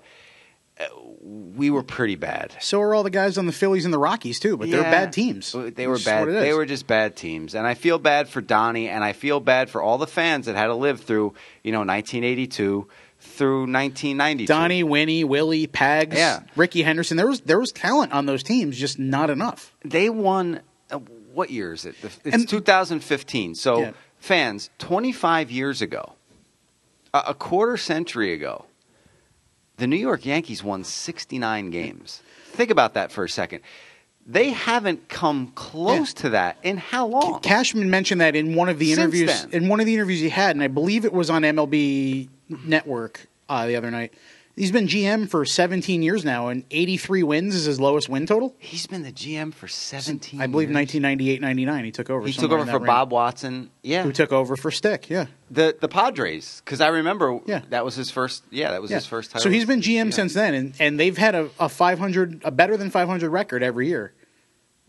[0.80, 0.86] uh,
[1.22, 2.56] we were pretty bad.
[2.60, 5.14] so are all the guys on the Phillies and the Rockies too, but they're bad
[5.14, 5.52] teams.
[5.52, 6.28] They were bad.
[6.28, 9.70] They were just bad teams, and I feel bad for Donnie, and I feel bad
[9.70, 12.88] for all the fans that had to live through, you know, 1982
[13.22, 14.48] through 1992.
[14.48, 16.42] Donnie, Winnie, Willie, Pags, Yeah.
[16.56, 17.16] Rickey Henderson.
[17.18, 19.74] There was there was talent on those teams, just not enough.
[19.86, 20.60] they won.
[20.90, 20.98] Uh,
[21.34, 21.96] what year is it?
[22.04, 23.56] It's And- 2015.
[23.56, 23.92] So, Yeah.
[24.20, 26.14] fans, 25 years ago,
[27.14, 28.66] a, a quarter century ago,
[29.78, 32.22] the New York Yankees won 69 games.
[32.52, 33.62] Think about that for a second.
[34.28, 37.40] They haven't come close to that in how long?
[37.40, 39.64] Cashman mentioned that in one of the Since interviews then.
[39.64, 42.30] in one of the interviews he had, and I believe it was on MLB
[42.66, 44.14] Network uh, the other night.
[44.58, 48.54] He's been GM for 17 years now, and 83 wins is his lowest win total.
[48.60, 50.76] He's been the GM for 17 I believe years.
[50.76, 51.86] 1998, 99.
[51.86, 52.28] He took over.
[52.28, 52.80] He took over for.
[52.80, 53.72] Bob Watson.
[53.82, 54.04] Yeah.
[54.04, 55.10] who took over for Stick.
[55.10, 57.62] Yeah, the the Padres cuz I remember Yeah.
[57.70, 58.98] that was his first yeah, that was yeah.
[58.98, 59.44] his first title.
[59.44, 60.12] So he's been GM Yeah.
[60.12, 63.88] since then, and, and they've had a, a 500, a better than 500 record every
[63.88, 64.14] year,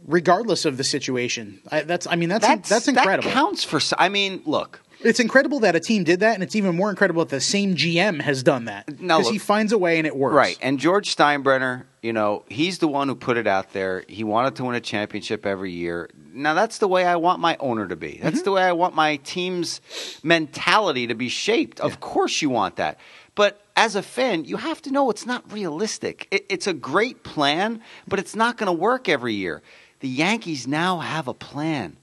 [0.06, 1.60] regardless of the situation.
[1.70, 3.28] I, that's, I mean, that's that's, incredible.
[3.28, 4.81] That counts for I mean, look.
[5.04, 7.74] It's incredible that a team did that, and it's even more incredible that the same
[7.74, 10.34] GM has done that because he finds a way and it works.
[10.34, 10.58] Right.
[10.62, 14.04] And George Steinbrenner, you know, he's the one who put it out there.
[14.08, 16.08] He wanted to win a championship every year.
[16.34, 18.18] Now, that's the way I want my owner to be.
[18.22, 18.44] That's Mm-hmm.
[18.44, 19.80] the way I want my team's
[20.22, 21.80] mentality to be shaped.
[21.80, 22.98] Of course, you want that.
[23.34, 26.28] But as a fan, you have to know it's not realistic.
[26.30, 29.62] It, it's a great plan, but it's not going to work every year.
[30.00, 31.96] The Yankees now have a plan.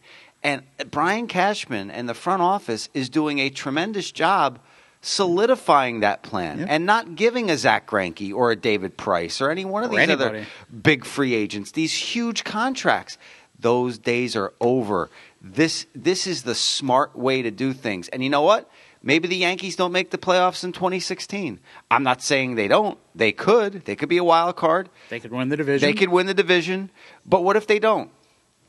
[0.44, 4.60] And Brian Cashman and the front office is doing a tremendous job
[5.02, 6.66] solidifying that plan Yeah.
[6.70, 9.96] and not giving a Zack Greinke or a David Price or any one of Or
[9.96, 10.40] these anybody.
[10.40, 10.48] other
[10.82, 13.18] big free agents these huge contracts.
[13.60, 15.10] Those days are over.
[15.42, 18.08] This this is the smart way to do things.
[18.10, 18.70] And you know what?
[19.04, 21.60] Maybe the Yankees don't make the playoffs in 2016.
[21.90, 22.98] I'm not saying they don't.
[23.16, 23.84] They could.
[23.86, 24.90] They could be a wild card.
[25.10, 25.88] They could win the division.
[25.88, 26.90] They could win the division.
[27.26, 28.12] But what if they don't?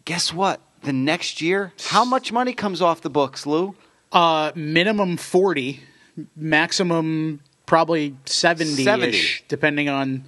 [0.04, 0.60] Guess what?
[0.82, 3.74] The next year, how much money comes off the books, Lou?
[4.12, 5.80] uh, minimum 40,
[6.34, 9.08] maximum probably 70 70.
[9.08, 10.24] ish, depending on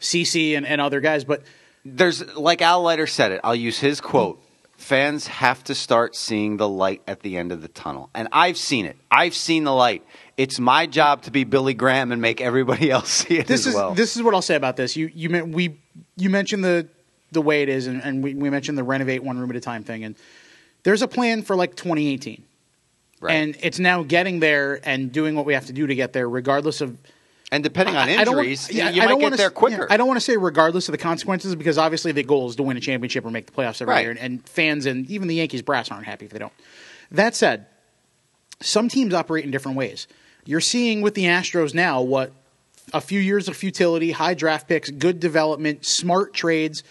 [0.00, 1.24] CC and, and other guys.
[1.24, 1.42] But
[1.84, 3.40] There's like Al Leiter said it.
[3.44, 4.42] I'll use his quote.
[4.76, 8.10] Fans have to start seeing the light at the end of the tunnel.
[8.14, 8.96] And I've seen it.
[9.10, 10.04] I've seen the light.
[10.36, 13.68] It's my job to be Billy Graham and make everybody else see it this as
[13.68, 13.94] is well.
[13.94, 14.96] this is what I'll say about this.
[14.96, 15.78] You you meant we
[16.16, 16.88] you mentioned the
[17.32, 19.60] the way it is, and, and we, we mentioned the renovate one room at a
[19.60, 20.14] time thing, and
[20.84, 22.42] there's a plan for like 2018,
[23.20, 23.32] right.
[23.32, 26.28] and it's now getting there and doing what we have to do to get there,
[26.28, 26.96] regardless of
[27.50, 29.86] and depending on I- I injuries, yeah, you I might don't get there s- quicker.
[29.88, 32.56] yeah, I don't want to say regardless of the consequences because obviously the goal is
[32.56, 34.00] to win a championship or make the playoffs every Right.
[34.02, 36.52] year, and, and fans and even the Yankees brass aren't happy if they don't.
[37.10, 37.66] That said,
[38.60, 40.06] some teams operate in different ways.
[40.46, 42.32] You're seeing with the Astros now what
[42.94, 46.82] a few years of futility, high draft picks, good development, smart trades,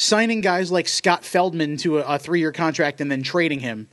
[0.00, 3.86] signing guys like Scott Feldman to a, a three year contract and then trading him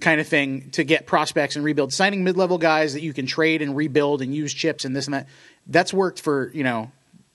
[0.00, 1.92] kind of thing to get prospects and rebuild.
[1.92, 5.06] Signing mid level guys that you can trade and rebuild and use chips and this
[5.06, 5.28] and that.
[5.66, 6.90] That's worked for, you know,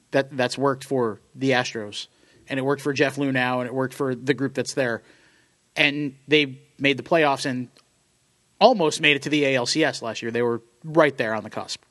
[0.10, 2.08] that that's worked for the Astros.
[2.50, 5.04] And it worked for Jeff Luhnow and it worked for the group that's there.
[5.76, 7.70] and they made the playoffs and
[8.60, 10.32] almost made it to the ALCS last year.
[10.32, 11.82] They were right there on the cusp.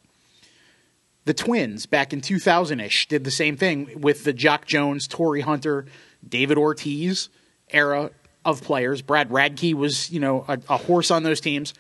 [1.27, 5.41] The Twins back in 2000 ish did the same thing with the Jacque Jones, Torii
[5.41, 5.87] Hunter,
[6.29, 7.29] David Ortiz
[7.69, 8.11] era
[8.45, 9.03] of players.
[9.03, 11.75] Brad Radke was, you know, a, a horse on those teams.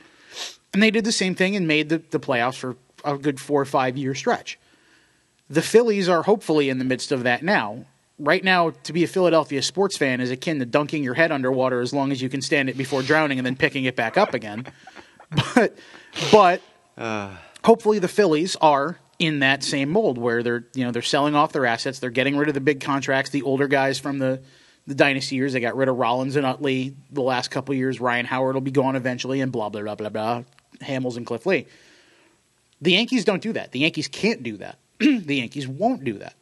[0.72, 3.60] And they did the same thing and made the, the playoffs for a good four
[3.60, 4.58] or five year stretch.
[5.50, 7.84] The Phillies are hopefully in the midst of that now.
[8.18, 11.80] Right now, to be a Philadelphia sports fan is akin to dunking your head underwater
[11.80, 14.34] as long as you can stand it before drowning and then picking it back up
[14.34, 14.66] again.
[15.56, 15.76] But,
[16.30, 16.62] but
[16.96, 17.34] uh.
[17.64, 21.52] hopefully the Phillies are in that same mold where they're you know they're selling off
[21.52, 24.42] their assets, they're getting rid of the big contracts, the older guys from the
[24.86, 25.52] the dynasty years.
[25.52, 28.00] They got rid of Rollins and Utley the last couple years.
[28.00, 30.42] Ryan Howard will be gone eventually, and blah blah blah blah blah.
[30.82, 31.66] Hamels and Cliff Lee.
[32.80, 33.72] The Yankees don't do that.
[33.72, 34.78] The Yankees can't do that.
[34.98, 36.34] the Yankees won't do that.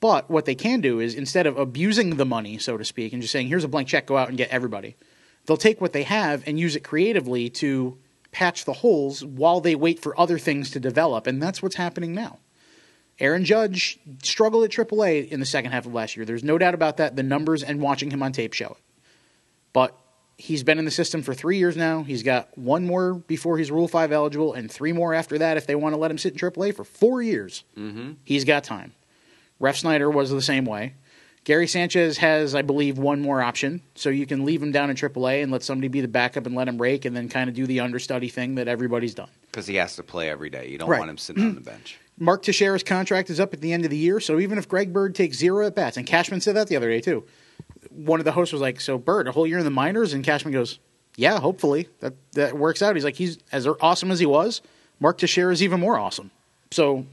[0.00, 3.22] But what they can do is instead of abusing the money, so to speak, and
[3.22, 4.96] just saying, here's a blank check, go out and get everybody,
[5.46, 7.96] they'll take what they have and use it creatively to
[8.36, 11.26] patch the holes while they wait for other things to develop.
[11.26, 12.38] And that's what's happening now.
[13.18, 16.26] Aaron Judge struggled at AAA in the second half of last year.
[16.26, 17.16] There's no doubt about that.
[17.16, 18.84] The numbers and watching him on tape show it.
[19.72, 19.96] But
[20.36, 22.02] he's been in the system for three years now.
[22.02, 25.66] He's got one more before he's Rule 5 eligible and three more after that if
[25.66, 27.64] they want to let him sit in AAA for four years.
[27.74, 28.12] Mm-hmm.
[28.22, 28.92] He's got time.
[29.62, 30.92] Refsnyder was the same way.
[31.46, 33.80] Gary Sanchez has, I believe, one more option.
[33.94, 36.56] So you can leave him down in AAA and let somebody be the backup and
[36.56, 39.28] let him rake and then kind of do the understudy thing that everybody's done.
[39.52, 40.68] Because he has to play every day.
[40.68, 40.98] You don't Right.
[40.98, 41.98] want him sitting on the bench.
[42.18, 44.92] Mark Teixeira's contract is up at the end of the year, so even if Greg
[44.92, 47.24] Bird takes zero at bats, and Cashman said that the other day too.
[47.90, 50.24] One of the hosts was like, "So Bird, a whole year in the minors," and
[50.24, 50.80] Cashman goes,
[51.14, 54.62] "Yeah, hopefully that that works out." He's like, "He's as awesome as he was.
[54.98, 56.32] Mark Teixeira is even more awesome."
[56.72, 57.06] So,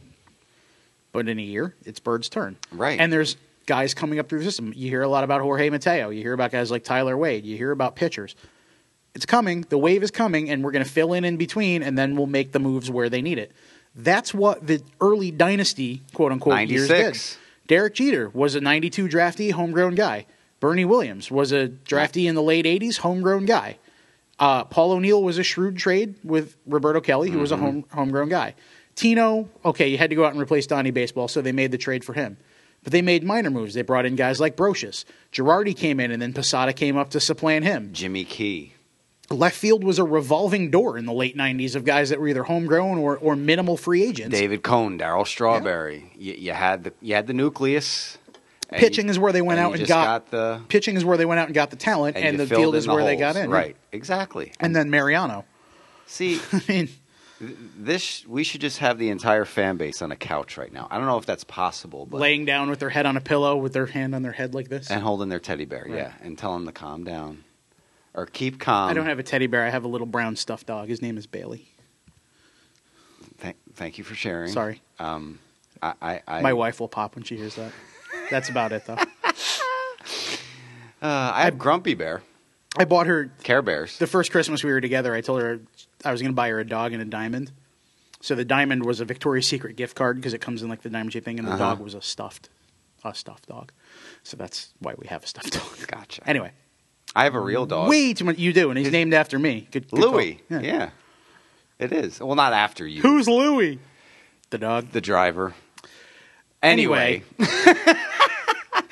[1.12, 3.00] but in a year, it's Bird's turn, Right.
[3.00, 4.73] And there's guys coming up through the system.
[4.76, 6.10] You hear a lot about Jorge Mateo.
[6.10, 7.45] You hear about guys like Tyler Wade.
[7.45, 8.36] You hear about pitchers.
[9.15, 9.62] It's coming.
[9.69, 12.28] The wave is coming, and we're going to fill in in between, and then we'll
[12.28, 13.52] make the moves where they need it.
[13.95, 16.97] That's what the early dynasty, quote unquote, years did.
[17.67, 20.26] Derek Jeter was a 92 draftee, homegrown guy.
[20.60, 23.78] Bernie Williams was a draftee in the late 80s, homegrown guy.
[24.39, 28.30] Uh, Paul O'Neill was a shrewd trade with Roberto Kelly, who was a home, homegrown
[28.30, 28.56] guy.
[28.95, 31.78] Tino, okay, you had to go out and replace Donnie Baseball, so they made the
[31.78, 32.38] trade for him.
[32.84, 33.74] But they made minor moves.
[33.74, 35.06] They brought in guys like Brosius.
[35.32, 37.91] Girardi came in, and then Posada came up to supplant him.
[37.93, 38.74] Jimmy Key.
[39.30, 42.43] Left field was a revolving door in the late 90s of guys that were either
[42.43, 44.38] homegrown or, or minimal free agents.
[44.38, 46.12] David Cone, Darryl Strawberry.
[46.15, 48.17] You, you had the you had the nucleus.
[48.69, 51.15] Pitching you- is where they went and out and just got, the pitching is where
[51.15, 53.15] they went out and got the talent, and, you the field is the where they
[53.15, 53.50] got in.
[53.50, 54.52] Right, exactly.
[54.60, 55.46] And then Mariano.
[56.06, 56.89] See, I mean,
[57.77, 60.88] this we should just have the entire fan base on a couch right now.
[60.91, 63.56] I don't know if that's possible, but laying down with their head on a pillow
[63.58, 64.89] with their hand on their head like this.
[64.91, 65.95] and holding their teddy bear, Right.
[65.97, 67.43] yeah, and tell them to calm down
[68.13, 68.89] or keep calm.
[68.89, 69.65] I don't have a teddy bear.
[69.65, 70.88] I have a little brown stuffed dog.
[70.89, 71.67] His name is Bailey.
[73.38, 74.51] Thank, thank you for sharing.
[74.51, 74.82] Sorry.
[74.99, 75.39] Um,
[75.82, 77.71] I, I, I My wife will pop when she hears that.
[78.29, 78.97] That's about it, though.
[81.01, 82.21] Uh, I have Grumpy Bear,
[82.77, 83.97] I bought her Care Bears.
[83.97, 85.13] the first Christmas we were together.
[85.13, 85.60] I told her
[86.06, 87.52] I was going to buy her a dog and a diamond.
[88.22, 90.89] So the diamond was a Victoria's Secret gift card because it comes in like the
[90.89, 91.72] diamond shaped thing, and the Uh-huh.
[91.76, 92.50] dog was a stuffed,
[93.04, 93.72] a stuffed dog.
[94.24, 95.88] So that's why we have a stuffed dog.
[95.88, 96.22] Gotcha.
[96.28, 96.52] Anyway,
[97.16, 97.89] I have a real dog.
[97.89, 98.38] way too much.
[98.38, 99.68] You do, and he's His- named after me.
[99.72, 100.39] Good, good Louis.
[100.50, 100.62] call.
[100.62, 100.89] Yeah.
[101.80, 102.20] it is.
[102.22, 103.02] Well, not after you.
[103.02, 103.80] Who's Louis?
[104.52, 104.92] The dog.
[104.92, 105.54] the driver?
[106.62, 107.24] Anyway,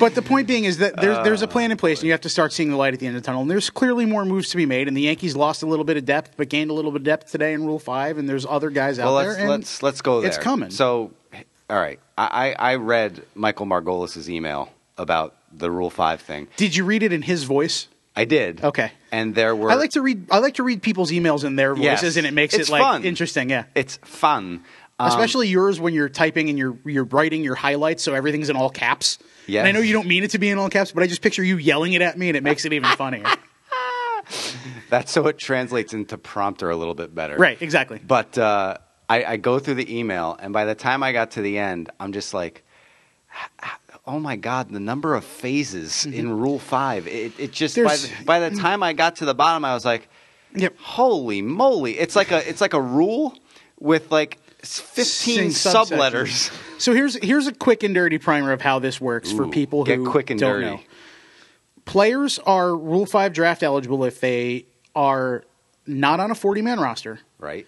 [0.01, 2.11] But the point being is that there's Uh, there's a plan in place, and you
[2.11, 3.43] have to start seeing the light at the end of the tunnel.
[3.43, 4.87] And there's clearly more moves to be made.
[4.87, 7.05] And the Yankees lost a little bit of depth, but gained a little bit of
[7.05, 8.17] depth today in Rule Five.
[8.17, 9.27] And there's other guys out well, there.
[9.29, 10.27] let's and let's let's go there.
[10.29, 10.71] It's coming.
[10.71, 11.11] So,
[11.69, 16.47] all right, I I read Michael Margolis's email about the Rule Five thing.
[16.57, 17.87] Did you read it in his voice?
[18.15, 18.61] I did.
[18.63, 18.91] Okay.
[19.11, 19.71] And there were.
[19.71, 20.25] I like to read.
[20.31, 22.01] I like to read people's emails in their Yes.
[22.01, 23.03] voices, and it makes It's it like fun.
[23.03, 23.49] interesting.
[23.51, 24.63] Yeah, It's fun.
[24.99, 28.55] Um, especially yours when you're typing and you're you're writing your highlights, so everything's in
[28.55, 29.17] all caps.
[29.47, 29.61] Yes.
[29.61, 31.21] And I know you don't mean it to be in all caps, but I just
[31.21, 33.25] picture you yelling it at me, and it makes it even funnier.
[34.89, 37.35] That's so it translates into prompter a little bit better.
[37.37, 37.61] right?
[37.61, 37.99] Exactly.
[38.05, 38.77] But uh,
[39.09, 41.89] I, I go through the email, and by the time I got to the end,
[41.99, 42.63] I'm just like,
[44.05, 47.07] oh my god, the number of phases in Rule Five.
[47.07, 49.85] It, it just by the, by the time I got to the bottom, I was
[49.85, 50.09] like,
[50.53, 50.77] Yep.
[50.79, 51.97] holy moly!
[51.97, 53.33] It's like a it's like a rule
[53.79, 56.51] with like fifteen subletters.
[56.79, 59.83] So here's here's a quick and dirty primer of how this works for Ooh, people
[59.83, 60.65] get who quick and don't dirty.
[60.77, 60.79] know.
[61.85, 65.43] Players are Rule Five draft eligible if they are
[65.87, 67.65] not on a 40 man roster, Right.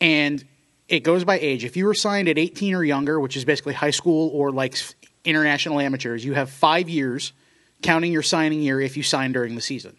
[0.00, 0.44] and
[0.88, 1.64] it goes by age.
[1.64, 4.72] If you were signed at 18 or younger, which is basically high school or like
[4.74, 7.32] s- international amateurs, you have five years,
[7.82, 9.96] counting your signing year if you sign during the season.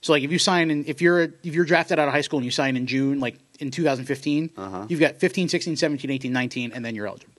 [0.00, 2.38] So like if you sign in, if you're if you're drafted out of high school
[2.38, 4.86] and you sign in June, like in 2015, Uh-huh.
[4.88, 7.32] you've got 15, 16, 17, 18, 19, and then you're eligible.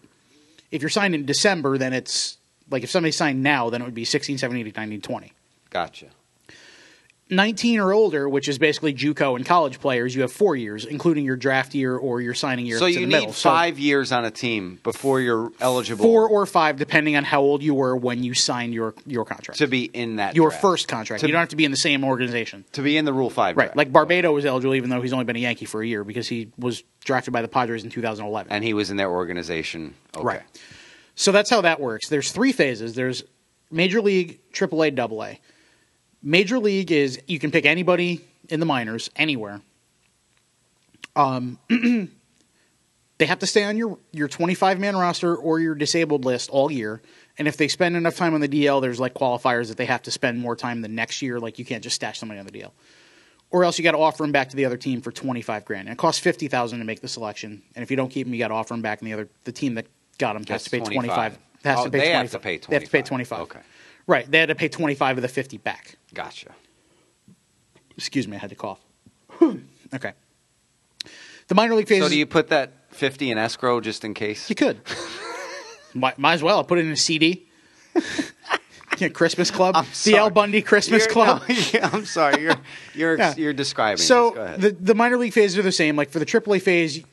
[0.72, 2.38] If you're signed in December, then it's
[2.72, 5.32] like if somebody signed now, then it would be 16, 17, 18, 19, 20.
[5.70, 6.08] Gotcha.
[7.36, 11.26] 19 or older, which is basically JUCO and college players, you have four years, including
[11.26, 12.80] your draft year or your signing year.
[12.80, 13.34] So you need the middle.
[13.34, 17.42] So five years on a team before you're eligible four or five, depending on how
[17.42, 19.58] old you were when you signed your your contract.
[19.60, 20.62] to be in that your draft.
[20.62, 21.22] first contract.
[21.22, 22.66] To- you don't have to be in the same organization.
[22.74, 23.58] to be in the Rule Five.
[23.58, 23.74] Right.
[23.74, 23.78] draft.
[23.78, 26.28] Like Barbato was eligible even though he's only been a Yankee for a year because
[26.28, 28.52] he was drafted by the Padres in 2011.
[28.52, 29.94] and he was in their organization.
[30.16, 30.26] Okay.
[30.26, 30.42] Right.
[31.16, 32.10] So that's how that works.
[32.10, 32.96] There's three phases.
[32.96, 33.24] There's
[33.70, 35.38] Major League, AAA, AA.
[36.24, 39.62] Major League is you can pick anybody in the minors anywhere.
[41.16, 41.60] Um,
[43.18, 46.72] they have to stay on your your 25 man roster or your disabled list all
[46.72, 47.02] year.
[47.38, 50.04] And if they spend enough time on the DL, there's like qualifiers that they have
[50.04, 51.40] to spend more time the next year.
[51.40, 52.72] Like you can't just stash somebody on the DL,
[53.52, 55.88] or else you got to offer them back to the other team for 25 grand.
[55.88, 57.62] And it costs 50,000 to make the selection.
[57.76, 59.30] And if you don't keep them, you got to offer them back, and the other
[59.44, 59.88] the team that
[60.20, 60.94] got them has to pay 25.
[60.94, 61.38] 25.
[61.64, 62.22] Has Oh, to pay they 25.
[62.22, 62.70] have to pay 25.
[62.70, 63.38] They have to pay 25.
[63.38, 63.58] 25.
[63.58, 63.68] Okay.
[64.06, 64.30] Right.
[64.30, 65.96] They had to pay 25 of the 50 back.
[66.14, 66.54] Gotcha.
[67.98, 68.80] Excuse me, I had to cough.
[69.42, 70.14] okay.
[71.48, 72.02] The minor league phase.
[72.02, 74.50] So do you put that fifty in escrow just in case?
[74.50, 74.80] You could.
[75.94, 76.58] might, might as well.
[76.58, 77.48] I'll put it in a CD.
[78.98, 79.76] yeah, Christmas Club.
[79.76, 80.18] I'm the sorry.
[80.18, 81.44] Al Bundy Christmas You're- Club.
[81.48, 82.42] no, yeah, I'm sorry.
[82.42, 82.56] You're
[82.96, 83.34] you're Yeah.
[83.38, 83.98] you're describing.
[83.98, 84.36] So this.
[84.36, 84.62] Go ahead.
[84.62, 85.96] the the minor league phases are the same.
[85.96, 87.04] Like for the AAA phase,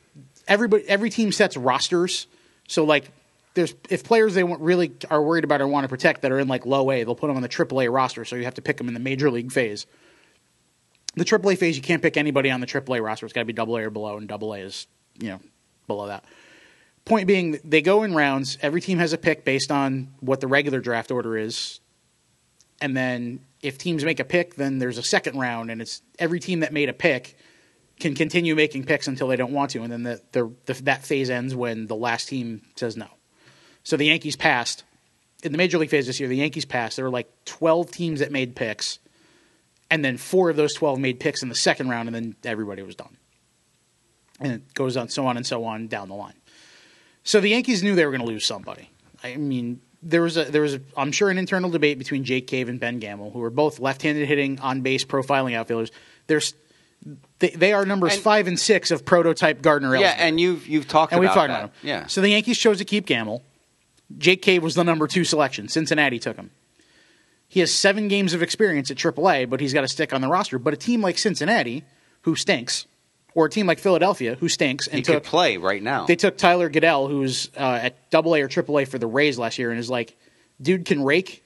[0.47, 2.27] everybody every team sets rosters.
[2.67, 3.11] So like
[3.53, 6.39] there's if players they want, really are worried about or want to protect that are
[6.39, 8.25] in like low A, they'll put them on the AAA roster.
[8.25, 9.85] So you have to pick them in the major league phase.
[11.15, 13.25] The AAA phase, you can't pick anybody on the AAA roster.
[13.25, 14.87] It's got to be double A or below, and double A is
[15.19, 15.39] you know
[15.87, 16.23] below that.
[17.03, 18.57] Point being, they go in rounds.
[18.61, 21.81] Every team has a pick based on what the regular draft order is,
[22.79, 26.39] and then if teams make a pick, then there's a second round, and it's every
[26.39, 27.35] team that made a pick
[27.99, 31.03] can continue making picks until they don't want to, and then the, the, the, that
[31.03, 33.07] phase ends when the last team says no.
[33.83, 34.83] So the Yankees passed
[35.43, 36.29] in the major league phase this year.
[36.29, 36.95] The Yankees passed.
[36.97, 38.99] There were like 12 teams that made picks,
[39.89, 42.83] and then four of those 12 made picks in the second round, and then everybody
[42.83, 43.17] was done.
[44.39, 46.33] And it goes on, so on and so on down the line.
[47.23, 48.89] So the Yankees knew they were going to lose somebody.
[49.23, 52.47] I mean, there was a there was a, I'm sure an internal debate between Jake
[52.47, 55.91] Cave and Ben Gamel, who are both left-handed hitting on base profiling outfielders.
[56.25, 56.55] There's
[57.37, 60.19] they, they are numbers And- five and six of prototype Gardner yeah, Ellsbury.
[60.19, 61.59] and you've you've talked and we've about talked that.
[61.65, 61.87] about him.
[61.87, 62.07] Yeah.
[62.07, 63.43] So the Yankees chose to keep Gamel.
[64.17, 65.67] Jake Cave was the number two selection.
[65.67, 66.51] Cincinnati took him.
[67.47, 70.29] He has seven games of experience at AAA, but he's got to stick on the
[70.29, 70.57] roster.
[70.57, 71.83] But a team like Cincinnati,
[72.21, 72.85] who stinks,
[73.33, 76.05] or a team like Philadelphia, who stinks, and he took could play right now.
[76.05, 79.37] they took Tyler Goeddel, who's uh, at Double A or Triple A for the Rays
[79.37, 80.15] last year, and is like,
[80.61, 81.43] dude can rake.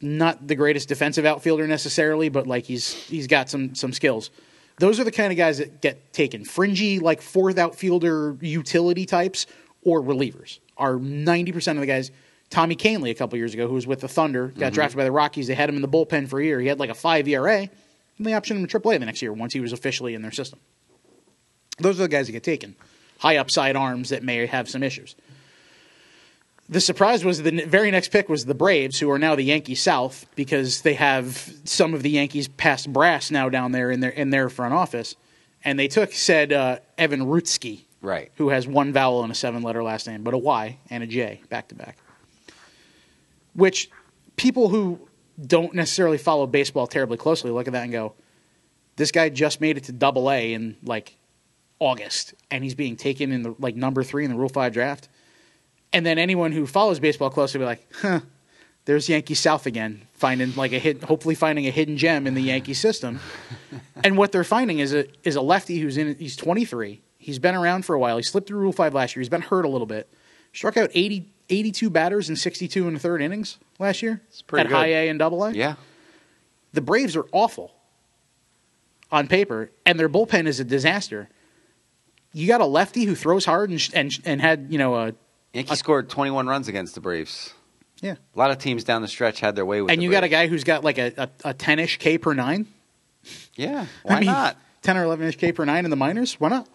[0.00, 4.30] Not the greatest defensive outfielder necessarily, but like he's he's got some some skills.
[4.78, 6.44] Those are the kind of guys that get taken.
[6.44, 9.46] Fringy, like fourth outfielder utility types
[9.82, 12.10] or relievers are ninety percent of the guys.
[12.48, 15.10] Tommy Kahnle a couple years ago, who was with the Thunder, got drafted by the
[15.10, 15.48] Rockies.
[15.48, 16.60] They had him in the bullpen for a year.
[16.60, 17.70] He had like a five ERA, and
[18.18, 20.60] they optioned him to AAA the next year once he was officially in their system.
[21.78, 22.76] Those are the guys that get taken.
[23.18, 25.16] High upside arms that may have some issues.
[26.68, 29.76] The surprise was the very next pick was the Braves, who are now the Yankee
[29.76, 34.10] South because they have some of the Yankees past brass now down there in their
[34.10, 35.14] in their front office,
[35.64, 38.30] and they took said uh, Evan Rutckyj, Right.
[38.36, 41.06] who has one vowel and a seven letter last name, but a Y and a
[41.08, 41.98] J back to back.
[43.52, 43.90] Which
[44.36, 45.00] people who
[45.44, 48.14] don't necessarily follow baseball terribly closely look at that and go,
[48.94, 51.16] this guy just made it to double A in like
[51.80, 55.08] August, and he's being taken in the like number three in the Rule Five draft.
[55.92, 58.20] And then anyone who follows baseball closely will be like, huh,
[58.84, 62.40] there's Yankee South again, finding like a hit, hopefully finding a hidden gem in the
[62.40, 63.18] Yankee system.
[64.04, 67.02] and what they're finding is a is a lefty who's in he's 23.
[67.26, 68.16] He's been around for a while.
[68.18, 69.20] He slipped through Rule 5 last year.
[69.20, 70.08] He's been hurt a little bit.
[70.52, 74.68] Struck out 80, 82 batters in 62 in the third innings last year It's pretty
[74.68, 74.72] good.
[74.72, 74.80] at good.
[74.86, 75.50] high A and double A.
[75.50, 75.74] yeah.
[76.72, 77.74] The Braves are awful
[79.10, 81.28] on paper, and their bullpen is a disaster.
[82.32, 85.12] You got a lefty who throws hard and and, and had you know a
[85.52, 87.54] Yankees scored 21 runs against the Braves.
[88.02, 89.90] yeah, A lot of teams down the stretch had their way with.
[89.90, 91.12] and you got a guy who's got like a
[91.44, 92.66] a, a 10ish K per nine.
[93.56, 93.86] Yeah.
[94.04, 94.56] Why I mean, not?
[94.82, 96.34] ten or eleven ish K per nine in the minors?
[96.38, 96.68] Why not?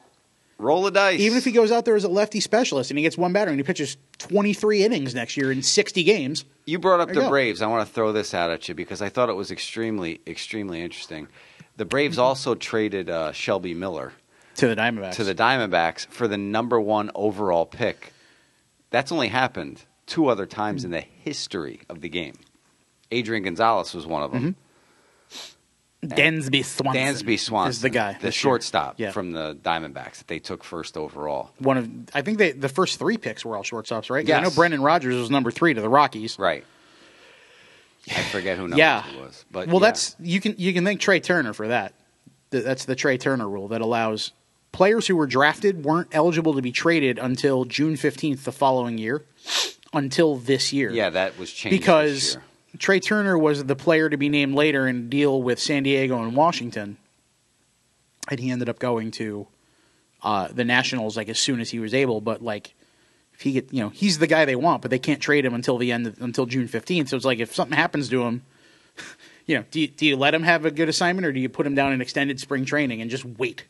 [0.62, 1.20] Roll the dice.
[1.20, 3.50] Even if he goes out there as a lefty specialist and he gets one batter
[3.52, 7.24] and he pitches twenty three innings next year in sixty games, You brought up There
[7.24, 7.30] the.
[7.30, 7.62] Braves.
[7.62, 10.82] I want to throw this out at you because I thought it was extremely, extremely
[10.82, 11.28] interesting.
[11.78, 12.24] The Braves Mm-hmm.
[12.26, 14.14] also traded uh, Shelby Miller
[14.56, 15.16] to the Diamondbacks.
[15.16, 18.14] to the Diamondbacks for the number one overall pick.
[18.92, 22.36] That's only happened two other times in the history of the game.
[23.10, 24.56] Adrian Gonzalez was one of them.
[26.04, 27.04] Dansby Swanson.
[27.04, 29.12] Dansby Swanson is the guy, the shortstop Yeah.
[29.12, 31.52] from the Diamondbacks that they took first overall.
[31.60, 31.90] one of.
[32.16, 34.26] I think they the first three picks were all shortstops, right?
[34.26, 36.40] 'Cause I know Brendan Rodgers was number three to the Rockies.
[36.40, 36.64] Right.
[38.10, 39.04] I forget who number yeah.
[39.12, 39.88] two was, but well, yeah.
[39.88, 41.94] that's you can you can thank Trea Turner for that.
[42.50, 44.32] That's the Trea Turner rule that allows
[44.72, 49.24] players who were drafted weren't eligible to be traded until June fifteenth the following year,
[49.94, 50.90] until this year.
[50.92, 52.44] yeah that was changed this because year.
[52.78, 56.22] Trea Turner was the player to be named later in a deal with San Diego
[56.22, 56.98] and Washington,
[58.30, 59.48] and he ended up going to
[60.24, 62.22] uh, the Nationals like as soon as he was able.
[62.22, 62.74] But like,
[63.34, 65.54] if he get you know he's the guy they want, but they can't trade him
[65.54, 67.10] until the end of, until June fifteenth.
[67.10, 68.44] So it's like if something happens to him,
[69.46, 71.50] you know, do you, do you let him have a good assignment or do you
[71.50, 73.66] put him down in extended spring training and just wait?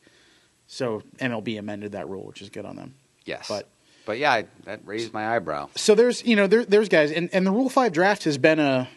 [0.67, 2.93] So MLB amended that rule, which is good on them.
[3.25, 3.67] Yes, but-
[4.05, 5.69] but yeah, I, that raised my eyebrow.
[5.75, 8.59] so there's you know there, there's guys and, and the rule five draft has been
[8.59, 8.87] a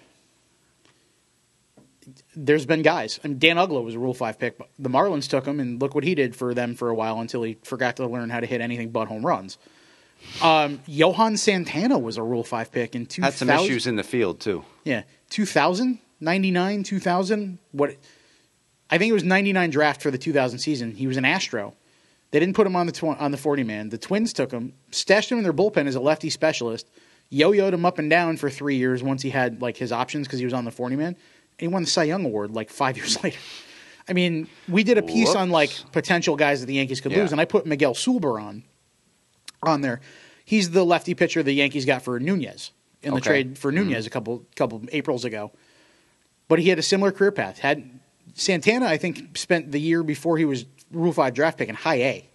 [2.36, 3.18] there's been guys.
[3.24, 5.80] I mean, dan uggla was a rule five pick but the marlins took him and
[5.80, 8.40] look what he did for them for a while until he forgot to learn how
[8.40, 9.58] to hit anything but home runs.
[10.42, 14.02] Um, johan santana was a rule five pick in 2000 Had some issues in the
[14.02, 14.64] field too.
[14.84, 15.02] yeah.
[15.30, 17.96] 2000 99 2000 what
[18.88, 20.92] i think it was 99 draft for the 2000 season.
[20.94, 21.74] He was an astro
[22.34, 23.90] they didn't put him on the tw- on the 40 man.
[23.90, 26.90] The Twins took him, stashed him in their bullpen as a lefty specialist,
[27.30, 30.40] yo-yoed him up and down for three years once he had like his options because
[30.40, 31.16] he was on the 40 man, and
[31.58, 33.38] he won the Cy Young award like five years later.
[34.08, 37.18] I mean, we did a piece on like potential guys that the Yankees could Yeah.
[37.18, 38.64] lose, and I put Miguel Sulbaran on
[39.62, 40.00] on there.
[40.44, 42.72] He's the lefty pitcher the Yankees got for Nunez
[43.04, 43.28] in the Okay.
[43.28, 44.06] trade for Nunez mm-hmm.
[44.08, 45.52] a couple couple Aprils ago.
[46.48, 47.60] But he had a similar career path.
[47.60, 47.88] Had
[48.32, 52.02] Santana, I think, spent the year before he was Rule Five draft pick in High
[52.02, 52.28] A.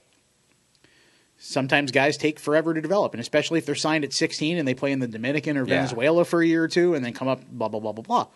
[1.42, 4.74] Sometimes guys take forever to develop, and especially if they're signed at 16 and they
[4.74, 5.76] play in the Dominican or Yeah.
[5.78, 8.28] Venezuela for a year or two, and then come up blah blah blah blah blah.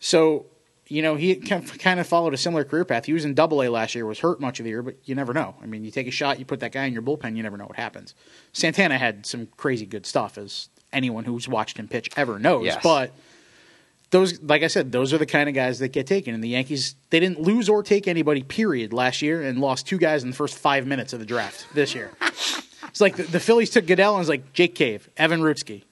[0.00, 0.46] So,
[0.88, 3.04] you know, he kind of followed a similar career path.
[3.04, 5.14] He was in Double A last year, was hurt much of the year, but you
[5.14, 5.54] never know.
[5.62, 7.58] I mean, you take a shot, you put that guy in your bullpen, you never
[7.58, 8.14] know what happens.
[8.54, 12.64] Santana had some crazy good stuff, as anyone who's watched him pitch ever knows.
[12.64, 12.80] Yes.
[12.82, 13.12] But
[14.12, 16.34] those, like I said, those are the kind of guys that get taken.
[16.34, 19.98] And the Yankees, they didn't lose or take anybody, period, last year, and lost two
[19.98, 22.12] guys in the first five minutes of the draft this year.
[22.20, 25.82] it's like the, the Phillies took Goeddel and it's like Jake Cave, Evan Rutckyj.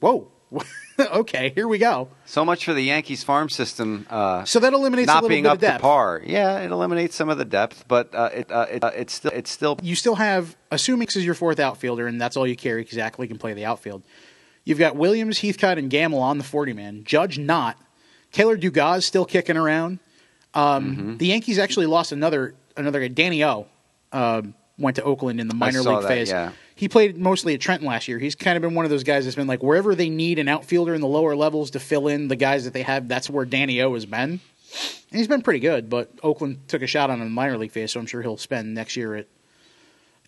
[0.00, 0.28] Whoa.
[0.98, 2.08] okay, here we go.
[2.26, 4.06] So much for the Yankees farm system.
[4.10, 5.78] Uh, So that eliminates a not little being bit up of depth.
[5.78, 6.20] to par.
[6.24, 9.30] Yeah, it eliminates some of the depth, but uh, it, uh, it, uh, it's still
[9.30, 12.56] it's still you still have assuming this is your fourth outfielder and that's all you
[12.56, 14.02] carry because Ackley can play the outfield.
[14.64, 17.04] You've got Williams, Heathcott, and Gamel on the forty man.
[17.04, 17.76] Judge not.
[18.32, 19.98] Taylor Dugas still kicking around.
[20.54, 21.16] Um, Mm-hmm.
[21.18, 23.08] The Yankees actually lost another another guy.
[23.08, 23.66] Danny O
[24.12, 24.42] uh,
[24.78, 26.30] went to Oakland in the minor league that, phase.
[26.30, 26.52] yeah.
[26.74, 28.18] He played mostly at Trenton last year.
[28.18, 30.48] He's kind of been one of those guys that's been like wherever they need an
[30.48, 33.08] outfielder in the lower levels to fill in the guys that they have.
[33.08, 34.40] That's where Danny O has been.
[35.10, 37.58] And he's been pretty good, but Oakland took a shot on him in the minor
[37.58, 39.26] league phase, so I'm sure he'll spend next year at.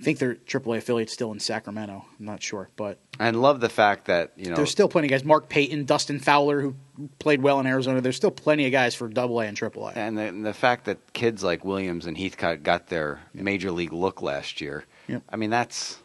[0.01, 2.05] I think their AAA affiliate's still in Sacramento.
[2.19, 5.11] I'm not sure, but and love the fact that you know there's still plenty of
[5.11, 5.25] guys.
[5.25, 6.75] Mark Payton, Dustin Fowler, who
[7.21, 8.01] played well in Arizona.
[8.01, 9.93] There's still plenty of guys for Double A and Triple A.
[9.93, 13.93] and the, and the fact that kids like Williams and Heathcott got their major league
[13.93, 14.85] look last year.
[15.07, 15.23] Yep.
[15.29, 15.99] I mean that's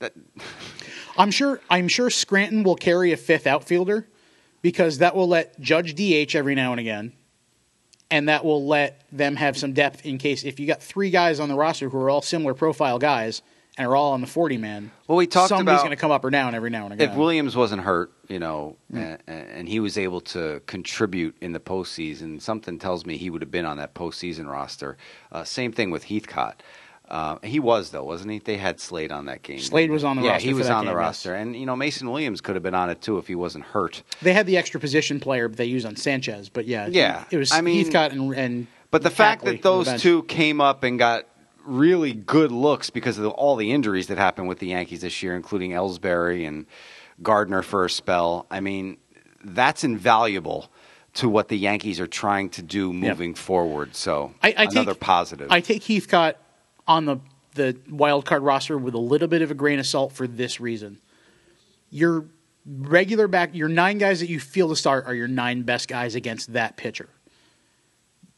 [0.00, 0.12] that
[1.18, 1.60] I'm sure.
[1.70, 4.08] I'm sure Scranton will carry a fifth outfielder
[4.60, 7.12] because that will let Judge DH every now and again,
[8.10, 11.40] and that will let them have some depth in case if you got three guys
[11.40, 13.42] on the roster who are all similar profile guys
[13.78, 14.90] and are all on the 40 man.
[15.06, 17.10] Well, we talked somebody's about- going to come up or down every now and again.
[17.10, 21.60] if Williams wasn't hurt, you know, and, and he was able to contribute in the
[21.60, 24.96] postseason, something tells me he would have been on that postseason roster.
[25.30, 26.62] Uh, same thing with Heathcott.
[27.08, 28.38] Uh, he was though, wasn't he?
[28.40, 29.60] They had Slade on that game.
[29.60, 31.06] Slade was on the yeah, roster Yeah, he was on the game, yes.
[31.06, 33.64] roster, and you know Mason Williams could have been on it too if he wasn't
[33.64, 34.02] hurt.
[34.22, 37.52] They had the extra position player they used on Sanchez, but yeah, Yeah, it was
[37.52, 40.98] I mean- Heathcott and, and But the fact that those the two came up and
[40.98, 41.26] got
[41.64, 45.22] really good looks because of the, all the injuries that happened with the Yankees this
[45.22, 46.66] year, including Ellsbury and
[47.22, 48.98] Gardner for a spell, I mean,
[49.44, 50.70] that's invaluable
[51.14, 53.94] to what the Yankees are trying to do moving forward.
[53.96, 55.50] So I, I another take, positive.
[55.50, 56.36] I take Heathcott
[56.86, 57.18] on the
[57.54, 60.60] the wild card roster with a little bit of a grain of salt for this
[60.60, 60.98] reason.
[61.90, 62.26] Your
[62.66, 66.14] regular back, your nine guys that you feel to start are your nine best guys
[66.14, 67.08] against that pitcher.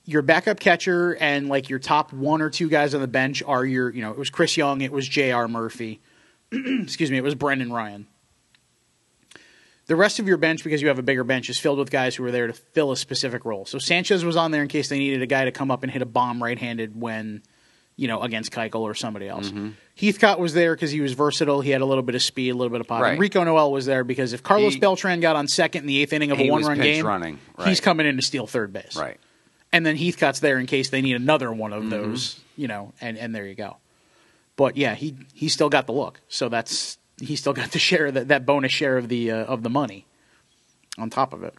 [0.05, 3.64] Your backup catcher and like your top one or two guys on the bench are
[3.64, 5.49] your, you know, it was Chris Young, it was J.R.
[5.49, 6.01] Murphy,
[6.53, 8.07] excuse me, it was Brendan Ryan.
[9.86, 12.14] The rest of your bench, because you have a bigger bench, is filled with guys
[12.14, 13.64] who are there to fill a specific role.
[13.64, 15.90] So Sanchez was on there in case they needed a guy to come up and
[15.90, 17.42] hit a bomb right-handed when,
[17.99, 19.49] you know, against Keuchel or somebody else.
[19.51, 19.70] Mm-hmm.
[20.01, 21.61] Heathcott was there because he was versatile.
[21.61, 23.03] He had a little bit of speed, a little bit of pop.
[23.03, 23.11] Right.
[23.11, 26.01] And Rico Noel was there because if Carlos He- Beltran got on second in the
[26.01, 28.96] eighth inning of a one-run game, running, he's coming in to steal third base.
[28.96, 29.18] right.
[29.72, 31.84] and then Heathcott's there in case they need another one Mm-hmm.
[31.84, 33.76] of those, you know, and and there you go.
[34.57, 38.11] But yeah, he he still got the look, so that's he still got the share
[38.12, 40.07] that that bonus share of the uh, of the money
[40.96, 41.55] on top of it.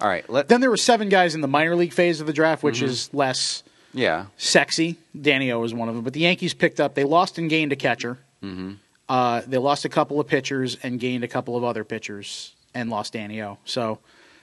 [0.00, 2.32] All right, let Then there were seven guys in the minor league phase of the
[2.32, 2.86] draft, which Mm-hmm.
[2.86, 3.62] is less
[3.94, 4.26] yeah.
[4.36, 4.96] sexy.
[5.18, 6.94] Danny O was one of them, but the Yankees picked up.
[6.94, 8.18] They lost and gained a catcher.
[8.42, 8.72] Mm-hmm.
[9.08, 12.90] Uh, they lost a couple of pitchers and gained a couple of other pitchers and
[12.90, 13.58] lost Danny O.
[13.64, 13.98] So,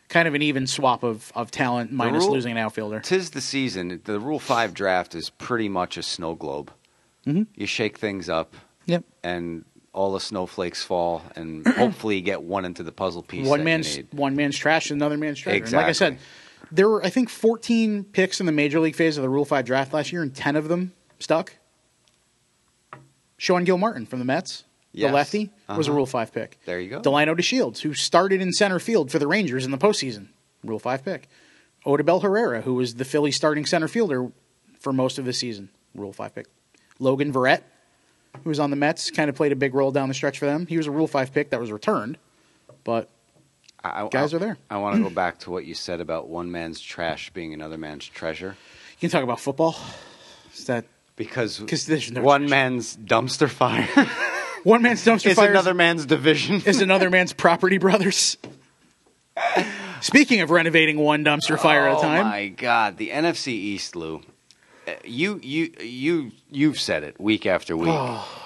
[0.07, 2.99] kind of an even swap of, of talent minus rule- losing an outfielder.
[3.01, 4.01] Tis the season.
[4.03, 6.71] The Rule Five draft is pretty much a snow globe.
[7.25, 7.47] Mhm.
[7.55, 8.55] You shake things up,
[8.87, 9.03] Yep.
[9.23, 13.47] and all the snowflakes fall, and hopefully you get one into the puzzle piece.
[13.47, 15.63] One man's one man's trash, another man's treasure.
[15.63, 16.27] And like I said, Exactly.
[16.71, 19.65] There were I think 14 picks in the major league phase of the Rule Five
[19.65, 21.53] draft last year, and 10 of them stuck.
[23.37, 24.63] Sean Gilmartin from the Mets,
[24.93, 25.09] Yes.
[25.09, 25.97] the lefty, was a Uh-huh.
[25.97, 26.59] Rule Five pick.
[26.65, 27.01] There you go.
[27.01, 30.27] Delino DeShields, who started in center field for the Rangers in the postseason,
[30.63, 31.27] Rule Five pick.
[31.85, 34.31] Odubel Herrera, who was the Philly starting center fielder
[34.79, 36.45] for most of the season, Rule Five pick.
[36.99, 37.61] Logan Verrett,
[38.43, 40.45] who was on the Mets, kind of played a big role down the stretch for
[40.45, 40.67] them.
[40.67, 42.17] He was a Rule Five pick that was returned,
[42.83, 43.09] but
[43.83, 44.57] I, guys I- are there.
[44.69, 47.77] I want to go back to what you said about one man's trash being another
[47.77, 48.55] man's treasure,
[48.91, 49.75] you can talk about football.
[50.53, 52.49] Is that because there's no one treasure.
[52.51, 53.87] man's dumpster fire
[54.63, 56.61] one man's dumpster is fire another man's division.
[56.65, 58.37] is another man's property brothers?
[60.01, 63.95] Speaking of renovating one dumpster fire at a Oh time, my God, the NFC East,
[63.95, 64.21] Lou.
[65.05, 67.93] You you you you've said it week after week.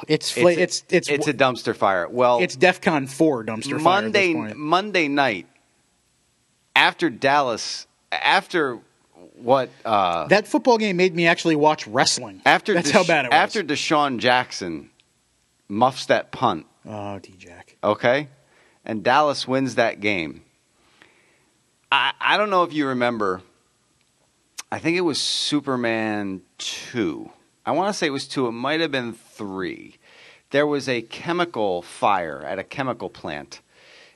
[0.07, 2.07] it's fla- it's it's it's a dumpster fire.
[2.09, 4.47] Well, it's DefCon four dumpster Monday fire.
[4.47, 4.57] Point.
[4.57, 5.47] Monday night
[6.75, 8.79] after Dallas after
[9.37, 12.41] what uh That football game made me actually watch wrestling.
[12.45, 13.35] after that's how bad it was.
[13.37, 14.89] after DeSean Jackson
[15.69, 17.77] muffs that punt, oh, D Jack.
[17.83, 18.27] okay?
[18.83, 20.43] And Dallas wins that game.
[21.91, 23.41] I I don't know if you remember
[24.75, 27.31] I think it was Superman 2.
[27.65, 29.95] I want to say it was 2, it might have been 3.
[30.49, 33.61] There was a chemical fire at a chemical plant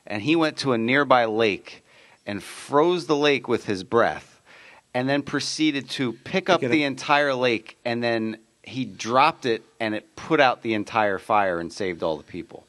[0.06, 1.86] and he went to a nearby lake
[2.26, 4.42] and froze the lake with his breath
[4.94, 9.96] and then proceeded to pick up the entire lake and then he dropped it and
[9.96, 12.66] it put out the entire fire and saved all the people.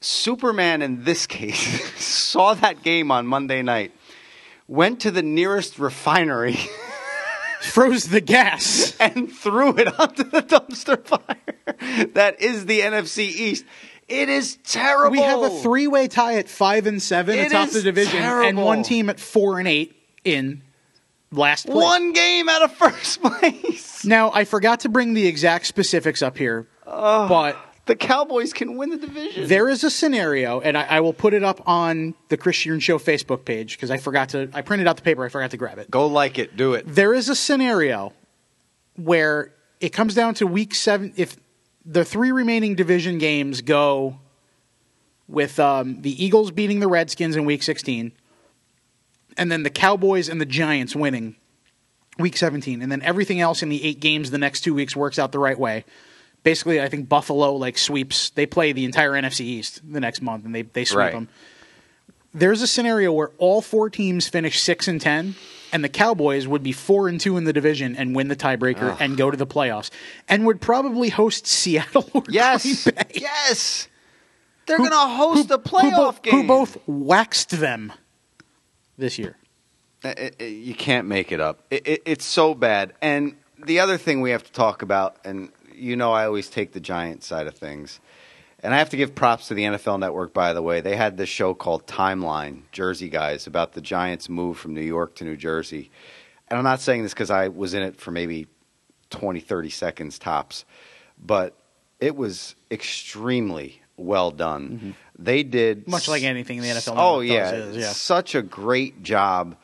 [0.00, 3.90] Superman in this case saw that game on Monday night,
[4.68, 6.58] went to the nearest refinery
[7.60, 8.96] Froze the gas.
[9.00, 12.06] and threw it onto the dumpster fire.
[12.14, 13.64] That is the NFC East.
[14.08, 15.10] It is terrible.
[15.10, 18.82] We have a three-way tie at five and seven It atop the division, and one
[18.84, 20.62] team at four and eight in
[21.32, 21.74] last place.
[21.76, 24.04] one game out of first place.
[24.04, 27.56] Now, I forgot to bring the exact specifics up here, but
[27.86, 29.46] The Cowboys can win the division.
[29.46, 32.98] there is a scenario, and I, I will put it up on the Christian Show
[32.98, 34.50] Facebook page because I forgot to.
[34.52, 35.24] I printed out the paper.
[35.24, 35.90] I forgot to grab it.
[35.90, 36.56] Go like it.
[36.56, 36.84] Do it.
[36.86, 38.12] There is a scenario
[38.96, 41.12] where it comes down to week seven.
[41.16, 41.36] If
[41.84, 44.18] the three remaining division games go
[45.28, 48.12] with um, the Eagles beating the Redskins in week 16,
[49.36, 51.36] and then the Cowboys and the Giants winning
[52.18, 55.18] week 17, and then everything else in the eight games the next two weeks works
[55.18, 55.84] out the right way.
[56.46, 58.30] Basically, I think Buffalo like sweeps.
[58.30, 61.12] They play the entire NFC East the next month, and they they sweep Right.
[61.12, 61.28] them.
[62.32, 65.34] There's a scenario where all four teams finish six and ten,
[65.72, 68.96] and the Cowboys would be four and two in the division and win the tiebreaker
[69.00, 69.90] and go to the playoffs,
[70.28, 72.08] and would probably host Seattle.
[72.14, 72.86] Or Yes.
[73.12, 73.88] Yes.
[74.66, 76.40] They're going to host who- a playoff who, game.
[76.42, 77.92] who both waxed them
[78.96, 79.36] this year.
[80.04, 81.64] Uh, it- it- you can't make it up.
[81.72, 82.92] It, it, it's so bad.
[83.02, 83.34] And
[83.64, 86.80] the other thing we have to talk about, and you know, I always take the
[86.80, 88.00] Giant side of things,
[88.60, 90.32] and I have to give props to the NFL Network.
[90.32, 94.58] By the way, they had this show called Timeline, Jersey guys, about the Giants' move
[94.58, 95.90] from New York to New Jersey.
[96.48, 98.46] And I'm not saying this because I was in it for maybe
[99.10, 100.64] 20, 30 seconds tops,
[101.22, 101.54] but
[102.00, 104.94] it was extremely well done.
[105.18, 105.90] They did Mm-hmm.
[105.90, 107.92] Much like anything in the NFL Oh yeah, is, yeah.
[107.92, 109.56] such a great job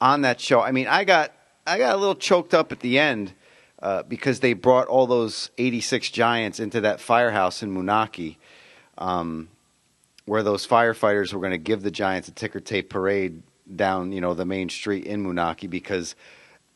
[0.00, 0.60] on that show.
[0.60, 1.32] I mean, I got
[1.66, 3.32] I got a little choked up at the end
[3.80, 8.36] uh, because they brought all those '86 Giants into that firehouse in Moonachie,
[8.98, 9.48] um,
[10.24, 13.42] where those firefighters were going to give the Giants a ticker tape parade
[13.74, 16.14] down, you know, the main street in Moonachie because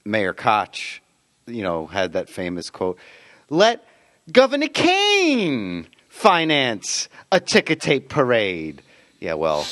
[0.04, 1.00] Mayor Koch,
[1.46, 2.98] you know, had that famous quote:
[3.48, 3.84] "Let
[4.30, 8.82] Governor Kean finance a ticker tape parade."
[9.20, 9.66] Yeah, well,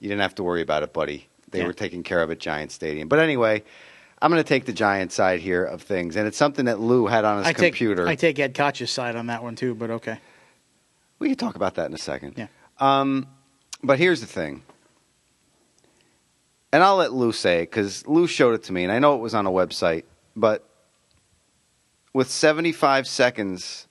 [0.00, 1.26] you didn't have to worry about it, buddy.
[1.50, 1.66] They Yeah.
[1.66, 3.08] were taking care of at Giant Stadium.
[3.08, 3.64] But anyway,
[4.22, 7.06] I'm going to take the Giants side here of things, and it's something that Lou
[7.06, 8.06] had on his I take computer.
[8.06, 10.18] I take Ed Koch's side on that one too, but okay.
[11.18, 12.34] We can talk about that in a second.
[12.36, 12.46] Yeah.
[12.78, 13.26] Um,
[13.82, 14.62] but here's the thing.
[16.72, 19.14] and I'll let Lou say it because Lou showed it to me, and I know
[19.14, 20.04] it was on a website,
[20.36, 20.64] but
[22.12, 23.86] with 75 seconds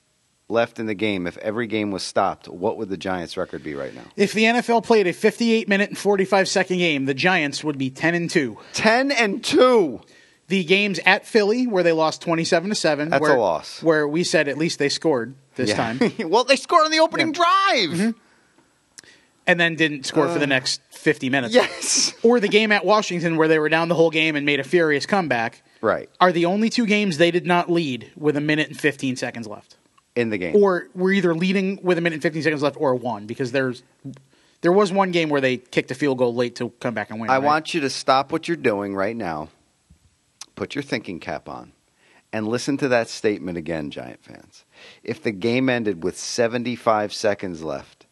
[0.48, 3.76] left in the game, if every game was stopped, what would the Giants' record be
[3.76, 4.04] right now?
[4.16, 7.90] If the NFL played a 58 minute and 45 second game, the Giants would be
[7.90, 8.58] 10 and 2.
[8.74, 10.02] 10 and 2.
[10.50, 13.10] The games at Philly, where they lost 27 to 7.
[13.10, 13.82] That's where, a loss.
[13.82, 15.76] Where we said at least they scored this Yeah.
[15.76, 16.00] time.
[16.30, 17.90] well, they scored on the opening drive.
[17.90, 18.10] Mm-hmm.
[19.48, 21.54] and then didn't score for the uh, next 50 minutes.
[21.56, 22.14] Yes.
[22.24, 24.64] Or the game at Washington where they were down the whole game and made a
[24.64, 26.10] furious comeback Right.
[26.20, 29.48] are the only two games they did not lead with a minute and 15 seconds
[29.48, 29.78] left.
[30.16, 30.56] In the game.
[30.56, 33.84] Or we're either leading with a minute and 15 seconds left or won because there's
[34.62, 37.22] there was one game where they kicked a field goal late to come back and
[37.22, 37.30] win.
[37.30, 37.44] I right?
[37.44, 39.48] want you to stop what you're doing right now,
[40.60, 41.72] put your thinking cap on,
[42.34, 44.66] and listen to that statement again, Giant fans.
[45.04, 48.08] If the game ended with 75 seconds left,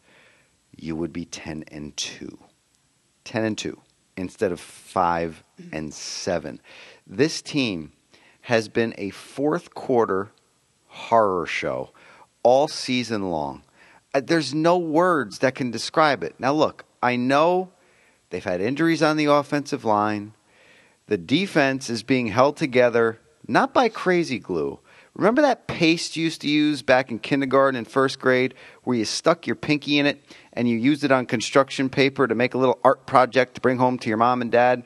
[0.74, 2.40] you would be 10 and 2.
[3.26, 3.82] 10 and 2
[4.16, 5.44] instead of 5
[5.74, 6.62] and 7.
[7.06, 7.92] This team
[8.44, 10.32] has been a fourth quarter
[10.88, 11.90] horror show
[12.44, 13.62] all season long.
[14.14, 16.34] Uh, There's no words that can describe it.
[16.40, 17.72] Now, look, I know
[18.30, 20.32] they've had injuries on the offensive line.
[21.08, 24.80] The defense is being held together not by crazy glue.
[25.16, 28.54] Remember that paste you used to use back in kindergarten and first grade
[28.84, 30.22] where you stuck your pinky in it
[30.54, 33.78] and you used it on construction paper to make a little art project to bring
[33.78, 34.84] home to your mom and dad?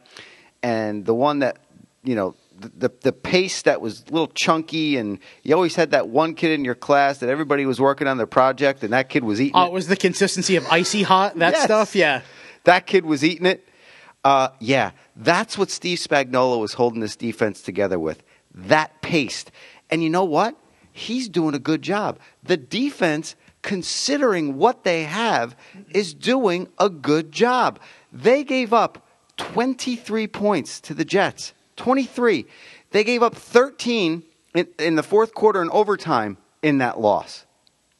[0.64, 1.58] And the one that,
[2.04, 5.92] you know, the, the, the paste that was a little chunky, and you always had
[5.92, 9.10] that one kid in your class that everybody was working on their project, and that
[9.10, 9.68] kid was eating Oh, it.
[9.68, 11.64] it was the consistency of icy hot, that Yes.
[11.64, 11.96] stuff?
[11.96, 12.22] Yeah.
[12.66, 13.68] That kid was eating it.
[14.24, 18.24] Uh, yeah, that's what Steve Spagnuolo was holding this defense together with.
[18.54, 19.46] That pace.
[19.90, 20.56] And you know what?
[20.94, 22.20] He's doing a good job.
[22.44, 25.56] The defense, considering what they have,
[25.90, 27.80] is doing a good job.
[28.12, 29.08] They gave up
[29.38, 31.54] 23 points to the Jets.
[31.78, 32.46] 23.
[32.92, 37.46] They gave up 13 in, in the fourth quarter and overtime in that loss.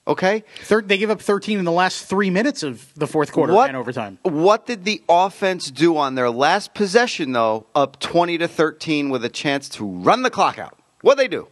[0.08, 0.44] Okay?
[0.68, 3.78] They gave up 13 in the last three minutes of the fourth quarter what, and
[3.78, 4.18] overtime.
[4.24, 9.24] What did the offense do on their last possession, though, up 20 to 13 with
[9.24, 10.78] a chance to run the clock out?
[11.02, 11.48] What'd they do?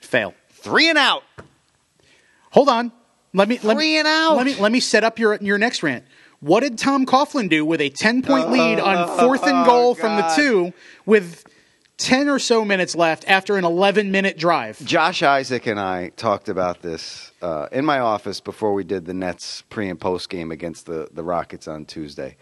[0.00, 0.34] Fail.
[0.50, 1.24] Three and out.
[2.50, 2.92] Hold on.
[3.34, 4.36] Let me let Three me, and out.
[4.36, 6.04] Let me let me set up your your next rant.
[6.40, 10.16] What did Tom Coughlin do with a 10 point lead on fourth and goal from
[10.16, 10.72] the Oh, two
[11.06, 11.46] with
[11.98, 14.84] 10 or so minutes left after an 11 minute drive?
[14.84, 19.14] Josh Isaac and I talked about this uh, in my office before we did the
[19.14, 22.36] Nets pre and post game against the, the Rockets on Tuesday.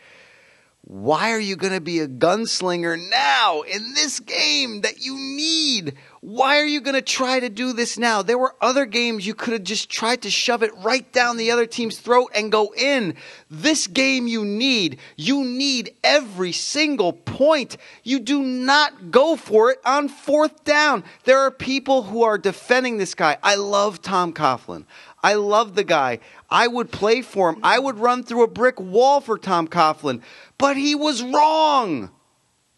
[0.83, 5.95] Why are you going to be a gunslinger now in this game that you need?
[6.23, 8.23] Why are you going to try to do this now?
[8.23, 11.51] There were other games you could have just tried to shove it right down the
[11.51, 13.15] other team's throat and go in.
[13.51, 14.99] This game you need.
[15.17, 17.77] You need every single point.
[18.03, 21.05] You do not go for it on fourth down.
[21.25, 23.37] There are people who are defending this guy.
[23.43, 24.87] I love Tom Coughlin.
[25.23, 26.21] I love the guy.
[26.49, 27.61] I would play for him.
[27.63, 30.23] I would run through a brick wall for Tom Coughlin.
[30.59, 32.11] But he was wrong,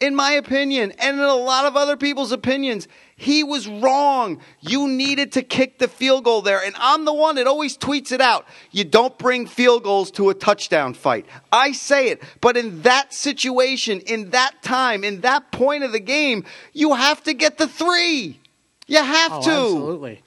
[0.01, 2.89] in my opinion, and in a lot of other people's opinions.
[3.15, 4.41] He was wrong.
[4.61, 6.61] You needed to kick the field goal there.
[6.61, 8.45] And I'm the one that always tweets it out.
[8.73, 11.25] You don't bring field goals to a touchdown fight.
[11.53, 12.21] I say it.
[12.41, 17.23] But in that situation, in that time, in that point of the game, you have
[17.23, 18.41] to get the three.
[18.89, 19.51] You have Oh, to.
[19.51, 20.23] absolutely.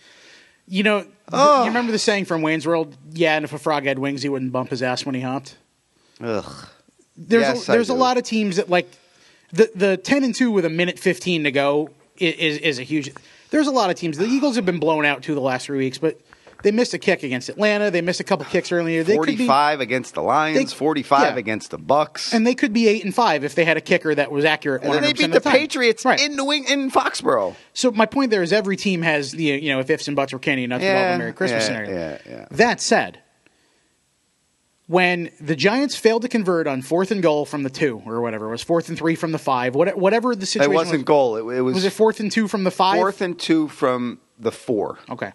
[0.67, 1.05] You know, Ugh.
[1.05, 1.65] you oh.
[1.67, 2.95] remember the saying from Wayne's World?
[3.11, 5.57] Yeah, and if a frog had wings, he wouldn't bump his ass when he hopped.
[6.21, 6.67] Ugh.
[7.17, 8.89] There's Yes, a, there's a lot of teams that like
[9.51, 11.89] the the ten and two with a minute fifteen to go
[12.19, 13.11] i- is is a huge.
[13.51, 14.17] There's a lot of teams.
[14.17, 16.19] The Eagles have been blown out too the last three weeks, but
[16.63, 17.91] they missed a kick against Atlanta.
[17.91, 19.03] They missed a couple kicks earlier.
[19.03, 21.39] They could be, 45 against the Lions, They- 45 yeah.
[21.39, 22.33] against the Bucks.
[22.33, 24.83] and they could be eight and five if they had a kicker that was accurate.
[24.83, 25.53] And then 100% they beat the, time.
[25.53, 26.19] Patriots Right.
[26.21, 27.55] in New Eng- in Foxborough.
[27.73, 30.33] So my point there is every team has the you know if ifs and buts
[30.33, 31.91] were candy nuts yeah, Merry Christmas yeah, scenario.
[31.91, 32.45] yeah, yeah.
[32.51, 33.19] That said,
[34.87, 38.47] when the Giants failed to convert on fourth and goal from the two or whatever
[38.47, 40.71] it was fourth and three from the five, what- whatever the situation.
[40.71, 41.35] It wasn't was, goal.
[41.37, 42.97] It, it was, was it fourth and two from the five?
[42.97, 44.99] fourth and two from the four.
[45.09, 45.31] Okay.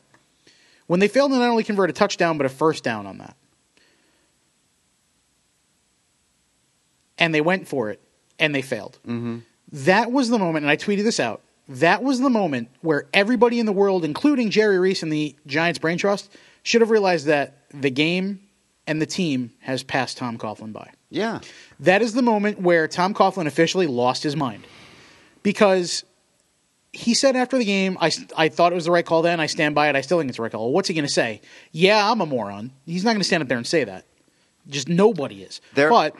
[0.90, 3.36] When they failed to not only convert a touchdown but a first down on that,
[7.16, 8.00] and they went for it
[8.40, 8.98] and they failed.
[9.06, 9.38] Mm-hmm.
[9.70, 11.42] That was the moment, and I tweeted this out.
[11.68, 15.78] That was the moment where everybody in the world, including Jerry Reese and the Giants
[15.78, 18.40] Brain Trust, should have realized that the game
[18.88, 20.90] and the team has passed Tom Coughlin by.
[21.08, 21.38] Yeah.
[21.78, 24.66] That is the moment where Tom Coughlin officially lost his mind.
[25.44, 26.02] Because
[26.92, 29.38] he said after the game, I, I thought it was the right call then.
[29.40, 29.96] I stand by it.
[29.96, 30.72] I still think it's the right call.
[30.72, 31.40] What's he going to say?
[31.72, 32.72] Yeah, I'm a moron.
[32.86, 34.04] He's not going to stand up there and say that.
[34.68, 35.60] Just nobody is.
[35.74, 36.14] There- but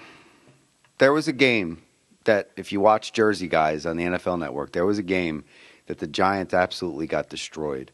[0.98, 1.82] There was a game
[2.24, 5.44] that if you watch Jersey Guys on the NFL Network, there was a game
[5.86, 7.90] that the Giants absolutely got destroyed,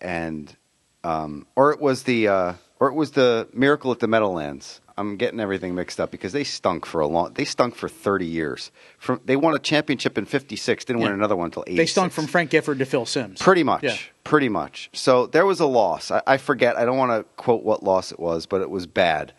[0.00, 0.56] and
[1.04, 4.80] um, or it was the uh, or it was the Miracle at the Meadowlands.
[4.98, 7.32] I'm getting everything mixed up because they stunk for a long.
[7.34, 8.72] They stunk for 30 years.
[8.98, 11.76] From they won a championship in '56, didn't win another one until '86.
[11.78, 13.40] They stunk from Frank Gifford to Phil Simms.
[13.40, 13.84] Pretty much.
[13.84, 13.96] Yeah.
[14.24, 14.90] Pretty much.
[14.92, 16.10] So there was a loss.
[16.10, 16.76] I, I forget.
[16.76, 19.32] I don't want to quote what loss it was, but it was bad.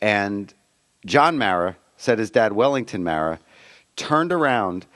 [0.00, 0.52] And
[1.04, 3.40] John Mara said his dad, Wellington Mara,
[3.96, 4.86] turned around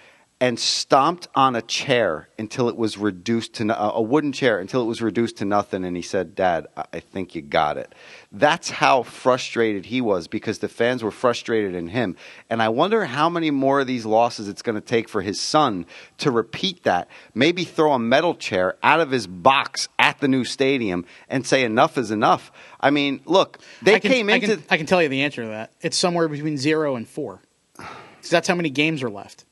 [0.43, 4.81] and stomped on a chair until it was reduced to no- a wooden chair until
[4.81, 5.85] it was reduced to nothing.
[5.85, 7.95] And he said, "Dad, I think you got it."
[8.33, 12.17] That's how frustrated he was because the fans were frustrated in him.
[12.49, 15.39] And I wonder how many more of these losses it's going to take for his
[15.39, 15.85] son
[16.19, 17.09] to repeat that.
[17.35, 21.65] Maybe throw a metal chair out of his box at the new stadium and say,
[21.65, 25.03] "Enough is enough." I mean, look, they I can, came I can, I can tell
[25.03, 25.73] you the answer to that.
[25.83, 27.43] It's somewhere between zero and four.
[27.77, 29.45] 'Cause that's how many games are left.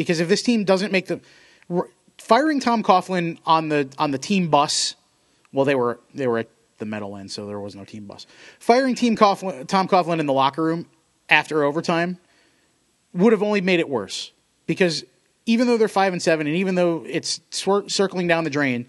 [0.00, 1.20] Because if this team doesn't make the
[2.16, 4.94] firing Tom Coughlin on the on the team bus,
[5.52, 6.48] well, they were they were at
[6.78, 8.26] the metal end, so there was no team bus.
[8.58, 10.86] Firing team Coughlin, Tom Coughlin in the locker room
[11.28, 12.16] after overtime
[13.12, 14.32] would have only made it worse.
[14.66, 15.04] Because
[15.44, 18.86] even though they're five and seven, and even though it's swir- circling down the drain,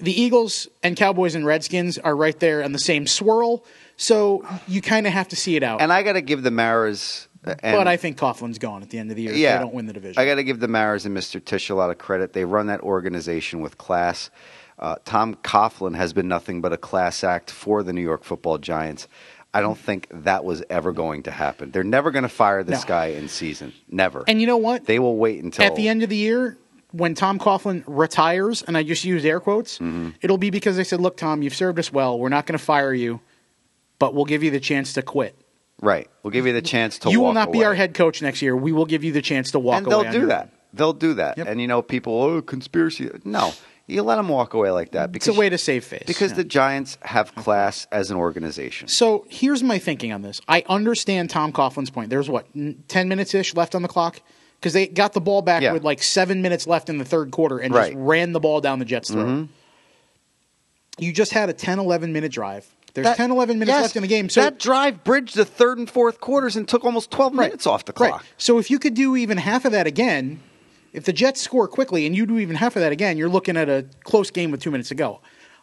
[0.00, 3.64] the Eagles and Cowboys and Redskins are right there on the same swirl.
[3.96, 5.80] So you kind of have to see it out.
[5.80, 7.28] and I got to give the Maras.
[7.44, 9.32] And, but I think Coughlin's gone at the end of the year.
[9.32, 10.20] yeah, if they don't win the division.
[10.22, 11.44] I got to give the Maras and Mr.
[11.44, 12.32] Tisch a lot of credit.
[12.32, 14.30] They run that organization with class.
[14.78, 18.58] Uh, Tom Coughlin has been nothing but a class act for the New York Football
[18.58, 19.08] Giants.
[19.54, 21.72] I don't think that was ever going to happen.
[21.72, 22.88] They're never going to fire this No.
[22.88, 23.72] guy in season.
[23.90, 24.24] Never.
[24.26, 24.86] and you know what?
[24.86, 26.56] they will wait until at the end of the year,
[26.92, 30.10] when Tom Coughlin retires, and I just use air quotes, Mm-hmm.
[30.22, 32.18] it'll be because they said, "Look, Tom, you've served us well.
[32.18, 33.20] We're not going to fire you,
[33.98, 35.36] but we'll give you the chance to quit.
[35.82, 36.08] Right.
[36.22, 37.10] We'll give you the chance to.
[37.10, 38.56] you will not be our head coach next year.
[38.56, 40.44] We will give you the chance to walk and they'll do that.
[40.44, 41.36] own." They'll do that.
[41.36, 41.48] Yep.
[41.48, 43.10] And you know, people, oh, conspiracy.
[43.24, 43.52] No,
[43.86, 46.04] you let them walk away like that Because, It's a way to save face.
[46.06, 46.36] because Yeah.
[46.38, 48.88] the Giants have class as an organization.
[48.88, 50.40] So here's my thinking on this.
[50.48, 52.08] I understand Tom Coughlin's point.
[52.08, 52.46] There's what
[52.88, 54.20] ten minutes ish left on the clock
[54.60, 55.72] because they got the ball back Yeah.
[55.72, 57.90] with like seven minutes left in the third quarter and Right.
[57.90, 57.98] Mm-hmm.
[58.00, 59.48] just ran the ball down the Jets' throat.
[60.98, 62.66] You just had a 10, 11 minute drive.
[62.94, 64.28] There's That- 10, 11 minutes yes, left in the game.
[64.28, 67.46] So that drive bridged the third and fourth quarters and took almost twelve Right.
[67.46, 68.12] minutes off the clock.
[68.12, 68.20] Right.
[68.36, 70.40] So if you could do even half of that again,
[70.92, 73.56] if the Jets score quickly and you do even half of that again, you're looking
[73.56, 75.20] at a close game with two minutes to go.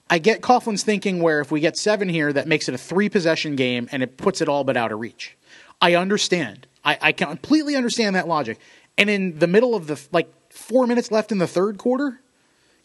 [0.09, 3.09] I get Coughlin's thinking where if we get seven here, that makes it a three
[3.09, 5.37] possession game and it puts it all but out of reach.
[5.79, 6.65] I understand.
[6.83, 8.57] I, I completely understand that logic.
[8.97, 12.21] And in the middle of the like four minutes left in the third quarter,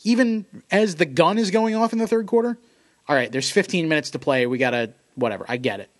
[0.05, 2.59] even as the gun is going off in the third quarter,
[3.09, 4.47] all right, there's 15 minutes to play.
[4.47, 5.45] We got to whatever.
[5.49, 5.91] I get it.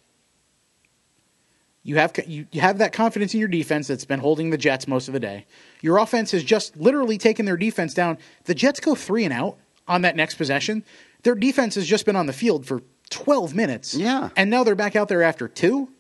[1.83, 4.89] You have you, you have that confidence in your defense that's been holding the Jets
[4.89, 5.45] most of the day.
[5.83, 8.17] Your offense has just literally taken their defense down.
[8.45, 10.83] The Jets go three and out on that next possession.
[11.25, 13.95] Their defense has just been on the field for 12 minutes.
[13.95, 14.31] Yeah.
[14.35, 15.91] And now they're back out there after two.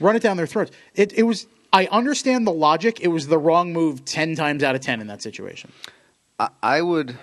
[0.00, 0.72] Run it down their throats.
[0.94, 1.46] It, it was.
[1.72, 3.00] I understand the logic.
[3.00, 5.72] It was the wrong move 10 times out of 10 in that situation.
[6.40, 7.16] I, I would.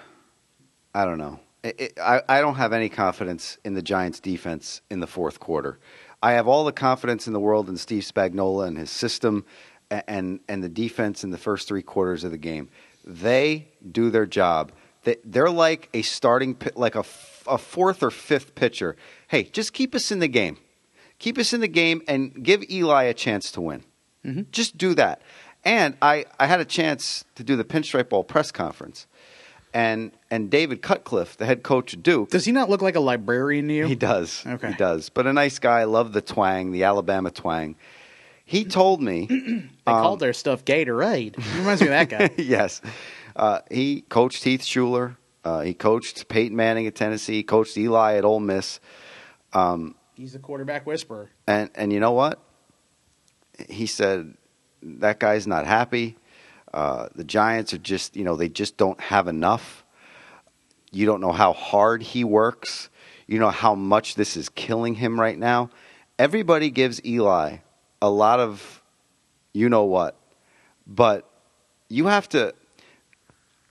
[0.96, 1.42] I don't know.
[1.64, 5.78] It, I, I don't have any confidence in the Giants' defense in the fourth quarter.
[6.22, 9.46] I have all the confidence in the world in Steve Spagnuolo and his system,
[9.92, 12.70] a- and and the defense in the first three quarters of the game.
[13.06, 14.72] They do their job.
[15.04, 18.96] They, they're like a starting, like a fourth or fifth pitcher.
[19.28, 20.58] Hey, just keep us in the game.
[21.20, 23.84] Keep us in the game and give Eli a chance to win.
[24.26, 24.44] Mm-hmm.
[24.52, 25.22] Just do that.
[25.66, 29.08] And I, I had a chance to do the Pinstripe Bowl press conference.
[29.74, 33.00] And and David Cutcliffe, the head coach of Duke, Does he not look like a
[33.00, 33.86] librarian to you?
[33.86, 34.44] he does.
[34.46, 34.70] Okay.
[34.70, 35.10] He does.
[35.10, 37.76] But a nice guy, love the twang, the Alabama twang.
[38.46, 41.40] He told me They called their stuff Gatorade.
[41.40, 42.32] He reminds me of that guy.
[42.42, 42.82] yes.
[43.36, 45.18] Uh, he coached Heath Shuler.
[45.44, 47.36] Uh, he coached Peyton Manning at Tennessee.
[47.36, 48.80] He coached Eli at Ole Miss.
[50.16, 51.30] He's the quarterback whisperer.
[51.48, 52.40] And and you know what?
[53.70, 54.34] He said
[54.82, 56.18] that guy's not happy.
[56.74, 59.84] Uh, the Giants are just you know they just don't have enough.
[60.92, 62.90] You don't know how hard he works.
[63.28, 65.70] You know how much this is killing him right now.
[66.18, 67.58] Everybody gives Eli
[68.02, 68.82] a lot of
[69.54, 70.16] you know what,
[70.88, 71.30] but
[71.90, 72.54] you have to.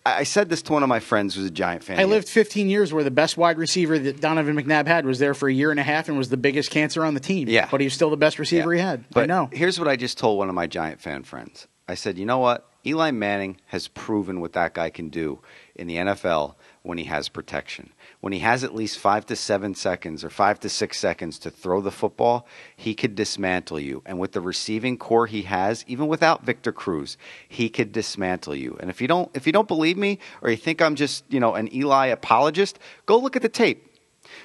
[0.06, 2.00] I said this to one of my friends who's a Giant fan.
[2.00, 5.34] I lived 15 years where the best wide receiver that Donovan McNabb had was there
[5.34, 7.46] for a year and a half and was the biggest cancer on the team.
[7.46, 7.68] Yeah.
[7.70, 8.80] But he was still the best receiver Yeah.
[8.82, 9.04] he had.
[9.10, 9.50] But I know.
[9.52, 11.66] Here's what I just told one of my Giant fan friends.
[11.86, 12.66] I said, you know what?
[12.88, 15.40] Eli Manning has proven what that guy can do
[15.74, 17.92] in the NFL when he has protection.
[18.20, 21.50] When he has at least five to seven seconds or five to six seconds to
[21.50, 24.02] throw the football, he could dismantle you.
[24.06, 28.78] And with the receiving corps he has, even without Victor Cruz, he could dismantle you.
[28.80, 31.40] And if you don't if you don't believe me or you think I'm just, you
[31.40, 33.87] know, an Eli apologist, go look at the tape.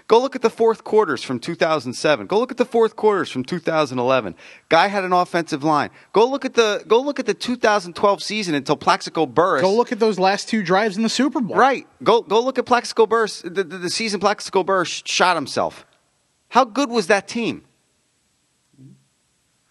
[0.08, 2.28] Go look at the fourth quarters from 2007.
[2.28, 4.36] Go look at the fourth quarters from 2011.
[4.70, 5.90] Guy had an offensive line.
[6.12, 9.62] Go look at the go look at the 2012 season until Plaxico Burress.
[9.62, 11.56] Go look at those last two drives in the Super Bowl.
[11.56, 11.88] Right.
[12.04, 13.42] Go go look at Plaxico Burress.
[13.42, 15.86] The, the, the season Plaxico Burress shot himself.
[16.50, 17.64] How good was that team?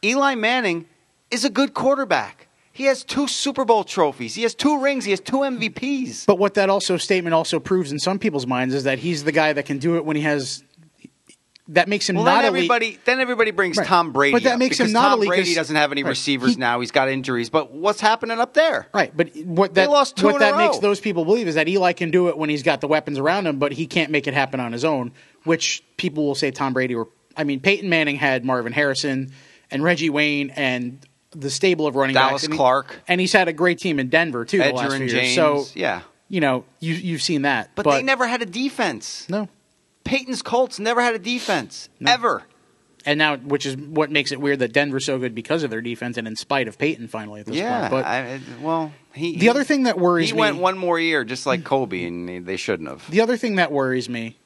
[0.04, 0.86] Eli Manning
[1.30, 2.48] is a good quarterback.
[2.74, 4.34] He has two Super Bowl trophies.
[4.34, 5.04] He has two rings.
[5.04, 6.24] He has two MVPs.
[6.26, 9.32] But what that also statement also proves in some people's minds is that he's the
[9.32, 10.64] guy that can do it when he has.
[11.68, 12.58] That makes him Well, not then elite.
[12.70, 13.86] everybody then everybody brings Right.
[13.86, 14.32] Tom Brady.
[14.32, 16.08] But that makes him not Tom elite Brady doesn't have any right.
[16.10, 16.80] receivers He- now.
[16.80, 17.50] He's got injuries.
[17.50, 18.88] But what's happening up there?
[18.92, 21.92] Right, but what that lost two what that makes those people believe is that Eli
[21.92, 24.34] can do it when he's got the weapons around him, but he can't make it
[24.34, 25.12] happen on his own.
[25.44, 29.32] Which people will say Tom Brady or I mean Peyton Manning had Marvin Harrison
[29.70, 30.98] and Reggie Wayne and
[31.35, 32.45] the stable of running Dallas backs.
[32.45, 32.97] and he- Clark.
[33.09, 34.59] and he's had a great team in Denver too.
[34.59, 35.35] the last few years.
[35.35, 36.03] So yeah.
[36.28, 39.26] you know you you've seen that, But, they never had a defense.
[39.28, 39.49] no.
[40.05, 41.89] Peyton's Colts never had a defense.
[42.05, 42.43] Ever.
[43.07, 45.80] And now, which is what makes it weird that Denver's so good because of their
[45.80, 47.89] defense and in spite of Peyton finally at this Yeah.
[47.89, 47.91] point.
[47.91, 50.28] But I, well, he, the he- other thing that worries me.
[50.30, 53.09] he me, went one more year, just like Kobe, and they shouldn't have.
[53.11, 54.39] The other thing that worries me,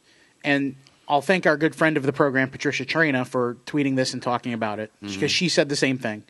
[0.44, 0.76] and
[1.08, 4.52] I'll thank our good friend of the program, Patricia Trina, for tweeting this and talking
[4.54, 5.26] about it because Mm-hmm.
[5.26, 6.22] she said the same thing.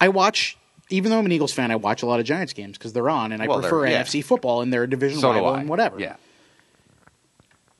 [0.00, 0.56] I watch,
[0.88, 3.10] even though I'm an Eagles fan, I watch a lot of Giants games because they're
[3.10, 4.02] on, and I Well, prefer yeah.
[4.02, 6.00] NFC football, and they're a division So rival and whatever.
[6.00, 6.16] Yeah.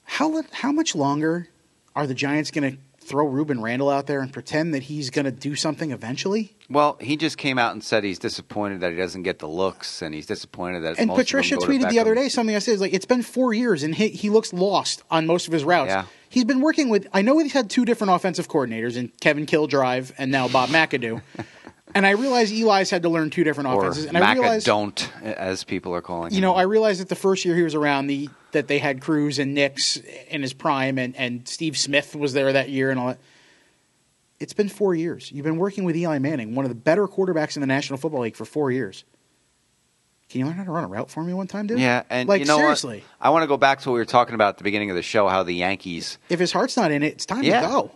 [0.04, 1.48] How how much longer
[1.94, 5.24] are the Giants going to throw Rueben Randle out there and pretend that he's going
[5.24, 6.54] to do something eventually?
[6.68, 10.02] Well, he just came out and said he's disappointed that he doesn't get the looks,
[10.02, 10.98] and he's disappointed that.
[10.98, 13.06] And most of them Patricia tweeted the other day something I said is like it's
[13.06, 15.88] been four years and he, he looks lost on most of his routes.
[15.88, 16.04] Yeah.
[16.28, 20.12] He's been working with I know he's had two different offensive coordinators in Kevin Gilbride
[20.18, 21.22] and now Bob McAdoo.
[21.94, 24.06] and I realized Eli's had to learn two different offenses.
[24.06, 26.32] And I Maca realized don't, as people are calling.
[26.32, 26.42] you him.
[26.42, 29.38] know, I realized that the first year he was around the that they had Cruz
[29.38, 29.96] and Nicks
[30.28, 33.18] in his prime and, and Steve Smith was there that year and all that.
[34.40, 35.30] It's been four years.
[35.30, 38.22] You've been working with Eli Manning, one of the better quarterbacks in the National Football
[38.22, 39.04] League for four years.
[40.30, 41.80] Can you learn how to run a route for me one time, dude?
[41.80, 43.26] Yeah, and like you know seriously, what?
[43.26, 44.96] I want to go back to what we were talking about at the beginning of
[44.96, 45.26] the show.
[45.26, 47.90] How the Yankees, if his heart's not in it, it's time yeah, to go.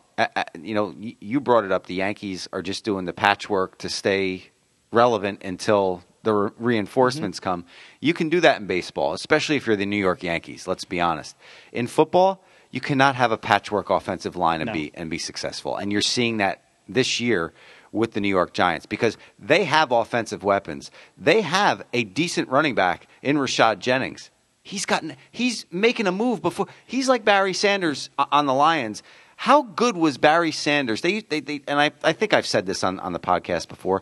[0.61, 1.87] You know, you brought it up.
[1.87, 4.51] The Yankees are just doing the patchwork to stay
[4.93, 7.45] relevant until the re- reinforcements Mm-hmm.
[7.51, 7.65] come.
[8.01, 10.67] You can do that in baseball, especially if you're the New York Yankees.
[10.69, 11.37] Let's be honest.
[11.73, 14.73] In football, you cannot have a patchwork offensive line and No.
[14.73, 15.77] be and be successful.
[15.77, 17.53] And you're seeing that this year
[17.93, 20.91] with the New York Giants because they have offensive weapons.
[21.17, 24.31] They have a decent running back in Rashad Jennings.
[24.63, 29.03] He's gotten he's making a move before he's like Barry Sanders on the Lions.
[29.45, 31.03] How good was Barry Sanders?
[31.03, 34.01] They, they, they and I, I think I've said this on, on the podcast before.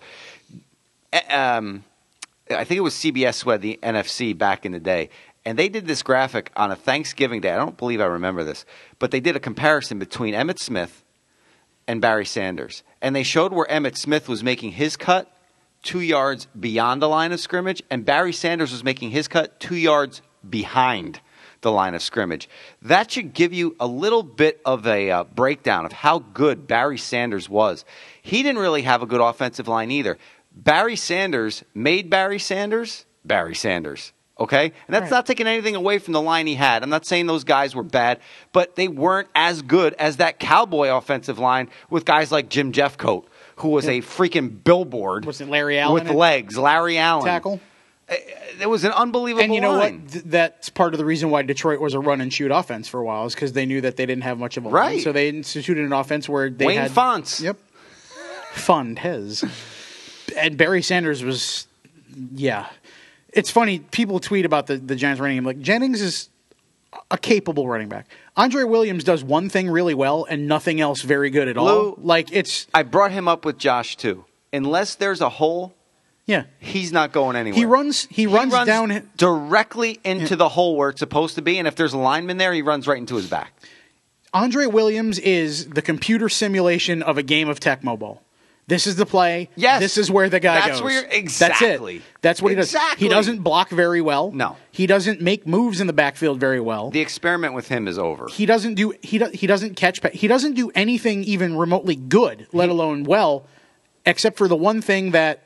[1.28, 1.82] Um,
[2.48, 5.10] I think it was CBS who had the NFC back in the day,
[5.44, 7.50] and they did this graphic on a Thanksgiving day.
[7.50, 8.64] I don't believe I remember this,
[9.00, 11.02] but they did a comparison between Emmitt Smith
[11.88, 15.28] and Barry Sanders, and they showed where Emmitt Smith was making his cut
[15.82, 19.74] two yards beyond the line of scrimmage, and Barry Sanders was making his cut two
[19.74, 21.18] yards behind
[21.62, 22.48] the line of scrimmage.
[22.82, 26.98] That should give you a little bit of a uh, breakdown of how good Barry
[26.98, 27.84] Sanders was.
[28.20, 30.18] He didn't really have a good offensive line either.
[30.54, 34.12] Barry Sanders made Barry Sanders Barry Sanders.
[34.40, 34.64] Okay?
[34.64, 35.10] And that's Right.
[35.18, 36.82] not taking anything away from the line he had.
[36.82, 38.18] I'm not saying those guys were bad,
[38.52, 43.24] but they weren't as good as that Cowboy offensive line with guys like Jim Jeffcoat,
[43.56, 46.58] who was a freaking billboard Was it Larry Allen with legs.
[46.58, 47.24] Larry Allen.
[47.24, 47.60] Tackle.
[48.60, 50.02] It was an unbelievable And you know line.
[50.02, 50.12] what?
[50.12, 53.00] Th- that's part of the reason why Detroit was a run and shoot offense for
[53.00, 54.74] a while, is because they knew that they didn't have much of a line.
[54.74, 55.02] Right.
[55.02, 57.40] So they instituted an offense where they Wayne had Fontes.
[57.40, 57.56] Yep.
[58.52, 59.44] Fontes.
[60.36, 61.66] and Barry Sanders was,
[62.34, 62.66] yeah.
[63.32, 63.78] It's funny.
[63.78, 65.44] People tweet about the, the Giants running game.
[65.44, 66.28] Like, Jennings is
[67.10, 68.06] a capable running back.
[68.36, 71.94] Andre Williams does one thing really well and nothing else very good at all.
[71.98, 74.26] Like, it's, I brought him up with Josh too.
[74.52, 75.74] Unless there's a hole,
[76.26, 76.44] yeah.
[76.58, 77.58] he's not going anywhere.
[77.58, 79.10] He runs, he runs, down.
[79.16, 82.52] directly into the hole where it's supposed to be, and if there's a lineman there,
[82.52, 83.52] he runs right into his back.
[84.34, 88.22] Andre Williams is the computer simulation of a game of Tecmo Bowl.
[88.68, 89.50] This is the play.
[89.56, 89.80] Yes.
[89.80, 90.82] This is where the guy That's goes.
[90.82, 92.02] where you're- That's it.
[92.22, 92.68] That's what he does.
[92.68, 93.06] Exactly.
[93.06, 94.30] He doesn't block very well.
[94.30, 94.56] No.
[94.70, 96.90] He doesn't make moves in the backfield very well.
[96.90, 98.28] The experiment with him is over.
[98.28, 102.46] he doesn't do he do, he doesn't catch he doesn't do anything even remotely good,
[102.52, 103.46] let alone well,
[104.06, 105.42] except for the one thing that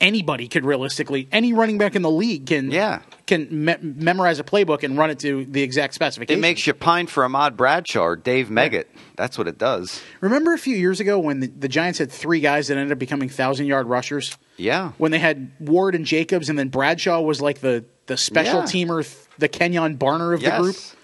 [0.00, 3.00] anybody could realistically any running back in the league can Yeah.
[3.26, 6.38] can me- memorize a playbook and run it to the exact specification.
[6.38, 8.84] It makes you pine for Ahmad Bradshaw or Dave Meggett.
[9.16, 10.02] That's what it does.
[10.20, 12.98] Remember a few years ago when the, the Giants had three guys that ended up
[12.98, 14.36] becoming thousand yard rushers?
[14.56, 14.92] Yeah.
[14.98, 18.64] When they had Ward and Jacobs, and then Bradshaw was like the the special Yeah.
[18.66, 20.74] teamer, the Kenjon Barner of the group.
[20.76, 20.96] Yes.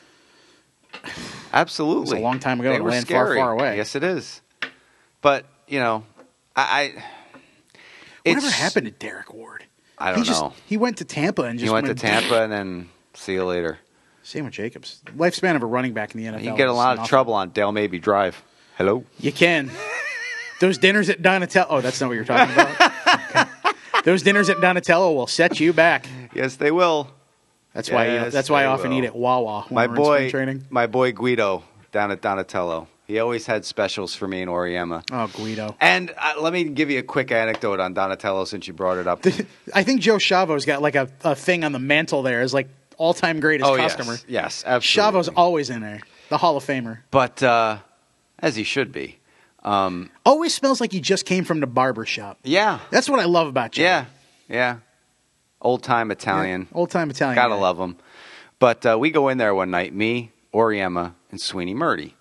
[1.53, 2.03] Absolutely.
[2.03, 3.77] It's a long time ago They a were land far, far away.
[3.77, 4.41] Yes, it is.
[5.23, 6.05] But you know,
[6.57, 6.63] I.
[6.97, 7.05] I
[8.25, 9.65] Whatever happened to Derrick Ward?
[9.99, 10.53] I he don't just, know.
[10.67, 13.79] He went to Tampa and just He went to Tampa and then see you later.
[14.23, 15.03] Same with Jacobs.
[15.17, 16.45] Lifespan of a running back in the NFL.
[16.45, 18.43] You get a lot of trouble on Dale Mabry Drive.
[18.77, 19.05] Hello.
[19.19, 19.71] You can.
[20.61, 21.67] Those dinners at Donatello.
[21.71, 22.93] Oh, that's not what you're talking about.
[23.31, 23.45] Okay.
[24.05, 26.07] Those dinners at Donatello will set you back.
[26.33, 27.11] Yes, they will.
[27.75, 28.07] That's why.
[28.07, 28.99] Yes, that's why I often will.
[28.99, 29.67] eat at Wawa.
[29.69, 30.65] When My boy, training.
[30.71, 32.89] my boy Guido down at Donatello.
[33.11, 35.03] He always had specials for me in Auriemma.
[35.11, 35.75] Oh, Guido.
[35.81, 39.09] And uh, let me give you a quick anecdote on Donatello since you brought it
[39.09, 39.27] up.
[39.75, 42.69] I think Joe Chavo's got like a, a thing on the mantle there as like
[42.99, 44.13] all time greatest oh customer.
[44.13, 45.11] yes, yes, absolutely.
[45.13, 46.01] Chavo's always in there.
[46.29, 46.99] The Hall of Famer.
[47.11, 47.79] but uh,
[48.39, 49.19] as he should be.
[49.65, 52.39] Um, Always smells like he just came from the barber shop.
[52.45, 53.83] yeah, That's what I love about Joe.
[53.83, 54.05] yeah,
[54.49, 54.77] yeah.
[55.61, 56.69] Old time Italian.
[56.73, 57.35] Old time Italian.
[57.35, 57.61] Gotta guy.
[57.61, 57.97] love him.
[58.61, 62.13] But uh, we go in there one night, me, Auriemma, and Sweeny Murti.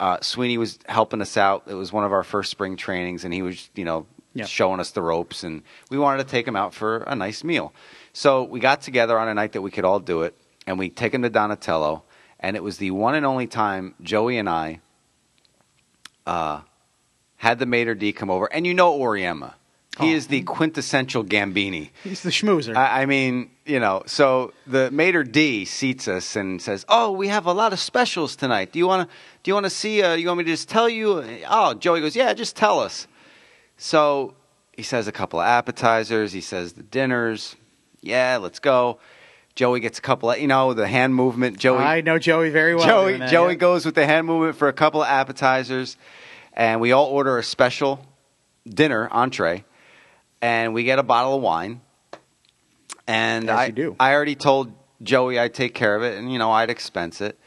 [0.00, 1.64] Uh, Sweeny was helping us out.
[1.66, 4.46] It was one of our first spring trainings, and he was, you know, Yeah.
[4.46, 7.72] showing us the ropes, and we wanted to take him out for a nice meal.
[8.12, 10.34] So we got together on a night that we could all do it,
[10.66, 12.02] and we take him to Donatello,
[12.40, 14.80] and it was the one and only time Joey and I
[16.26, 16.60] uh,
[17.36, 19.54] had the Mater d come over, and you know Auriemma.
[20.00, 20.16] He Oh.
[20.16, 21.90] is the quintessential Gambini.
[22.02, 22.74] He's the schmoozer.
[22.74, 27.28] I, I mean, you know, so the Mater d seats us and says, "Oh, we
[27.28, 28.72] have a lot of specials tonight.
[28.72, 29.14] Do you want to?
[29.42, 30.02] Do you want to see?
[30.02, 33.06] Uh, you want me to just tell you?" Oh, Joey goes, "Yeah, just tell us."
[33.76, 34.34] So
[34.72, 36.32] he says a couple of appetizers.
[36.32, 37.56] He says the dinners.
[38.00, 38.98] Yeah, let's go.
[39.54, 41.58] Joey gets a couple of, you know, the hand movement.
[41.58, 42.86] Joey, I know Joey very well.
[42.86, 43.58] Joey, that, Joey yeah.
[43.58, 45.98] goes with the hand movement for a couple of appetizers,
[46.54, 48.04] and we all order a special
[48.66, 49.64] dinner entree,
[50.40, 51.82] and we get a bottle of wine.
[53.06, 53.96] And As I, you do.
[54.00, 54.72] I already told
[55.02, 57.38] Joey I'd take care of it, and you know I'd expense it.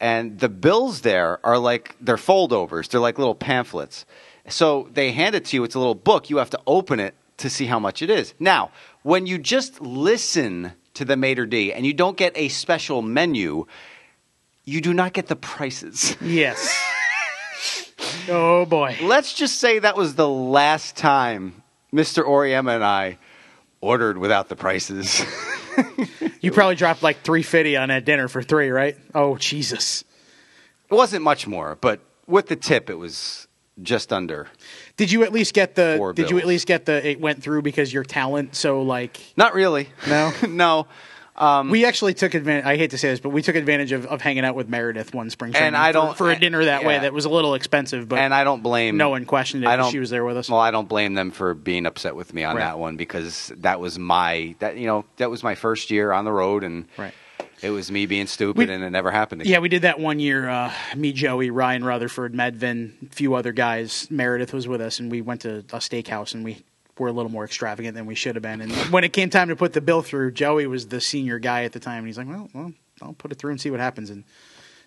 [0.00, 4.06] And the bills there are like they're foldovers; they're like little pamphlets.
[4.48, 6.30] So they hand it to you; it's a little book.
[6.30, 8.34] You have to open it to see how much it is.
[8.38, 8.70] Now,
[9.02, 13.66] when you just listen to the Mater d and you don't get a special menu,
[14.64, 16.16] you do not get the prices.
[16.20, 16.76] Yes.
[18.28, 18.96] oh boy.
[19.02, 22.24] Let's just say that was the last time Mr.
[22.24, 23.18] Auriemma and I
[23.80, 25.24] ordered without the prices.
[26.40, 28.96] You probably dropped like three fifty on that dinner for three, right?
[29.14, 30.04] Oh Jesus.
[30.90, 33.48] it wasn't much more, but with the tip, it was
[33.82, 34.48] just under.
[34.96, 35.94] Did you at least get the?
[35.98, 37.06] Four did you at least get the?
[37.10, 38.54] It went through because your talent.
[38.54, 39.88] So like, Not really.
[40.06, 40.32] No?
[40.48, 40.86] no.
[41.38, 42.64] Um, we actually took advantage.
[42.64, 45.14] I hate to say this, but we took advantage of, of hanging out with Meredith
[45.14, 45.54] one spring.
[45.54, 46.94] And I for- don't- for, a dinner that way.
[46.94, 47.00] yeah.
[47.00, 48.96] That was a little expensive, but and I don't blame.
[48.96, 49.68] no one questioned it.
[49.68, 49.90] I don't.
[49.92, 50.50] She was there with us.
[50.50, 52.62] Well, I don't blame them for being upset with me on Right.
[52.64, 56.24] that one because that was my that you know that was my first year on
[56.24, 57.14] the road and Right.
[57.62, 59.52] it was me being stupid We- and it never happened again.
[59.52, 60.48] Yeah, we did that one year.
[60.48, 64.08] Uh, me, Joey, Ryan Rutherford, Medvin, a few other guys.
[64.10, 66.64] Meredith was with us, and we went to a steakhouse, and we
[66.98, 68.60] were a little more extravagant than we should have been.
[68.60, 71.64] And when it came time to put the bill through, Joey was the senior guy
[71.64, 72.72] at the time, and he's like, "Well, well,
[73.02, 74.24] I'll put it through and see what happens." And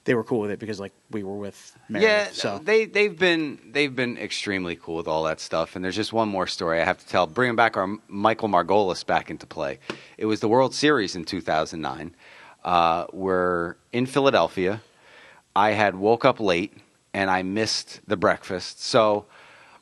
[0.04, 2.10] they were cool with it because like we were with Meredith.
[2.10, 5.76] Yeah, so they they've been they've been extremely cool with all that stuff.
[5.76, 9.06] And there's just one more story I have to tell, bringing back our Michael Margolis
[9.06, 9.80] back into play.
[10.18, 12.16] It was the World Series in 2009.
[12.64, 14.82] Uh, we're in Philadelphia.
[15.56, 16.74] I had woke up late
[17.14, 19.26] and I missed the breakfast, so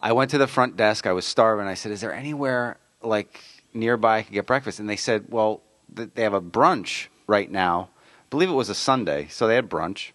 [0.02, 1.06] I went to the front desk.
[1.08, 1.66] I was starving.
[1.68, 3.41] I said, "Is there anywhere like
[3.74, 5.62] nearby I could get breakfast?" And they said, "Well,
[5.95, 9.56] th- they have a brunch right now." I believe it was a Sunday, so they
[9.56, 10.12] had brunch.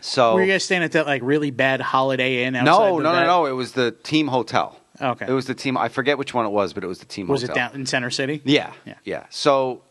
[0.00, 2.54] So were you guys staying at that like really bad Holiday Inn?
[2.54, 3.46] Outside no, no, no, no.
[3.46, 4.78] It was the team hotel.
[5.00, 5.26] Okay.
[5.28, 5.76] It was the team.
[5.76, 7.86] I forget which one it was, but it was the team Was it down in
[7.86, 8.40] Center City?
[8.44, 8.94] Yeah, Yeah.
[9.04, 9.82] yeah, So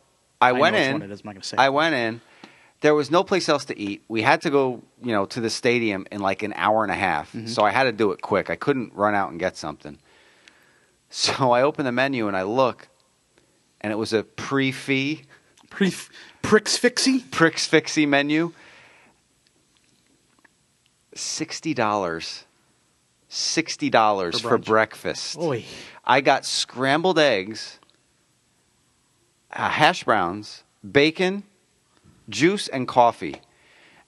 [0.42, 0.94] I, know went which in.
[0.94, 1.58] one it is, I'm not gonna say.
[1.58, 2.22] I went in.
[2.82, 4.04] There was no place else to eat.
[4.08, 6.96] We had to go, you know, to the stadium in like an hour and a
[6.96, 7.34] half.
[7.34, 7.48] Mm-hmm.
[7.48, 8.50] So I had to do it quick.
[8.50, 9.98] I couldn't run out and get something.
[11.10, 12.90] So I open the menu and I look,
[13.80, 15.22] and it was a pre-fee
[15.70, 15.94] Pre-
[16.42, 17.20] Pricks Fixie?
[17.20, 18.54] Prix Fixie menu.
[21.14, 22.46] Sixty dollars.
[23.30, 25.38] Sixty dollars For for, breakfast.
[25.38, 25.66] Oy.
[26.06, 27.80] I got scrambled eggs,
[29.52, 31.44] uh, hash browns, bacon,
[32.30, 33.42] juice, and coffee.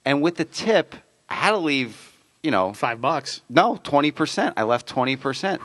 [0.05, 0.95] And with the tip,
[1.27, 2.05] I had to leave.
[2.41, 3.41] You know, Five bucks.
[3.49, 4.53] no twenty percent.
[4.55, 5.61] I left twenty percent.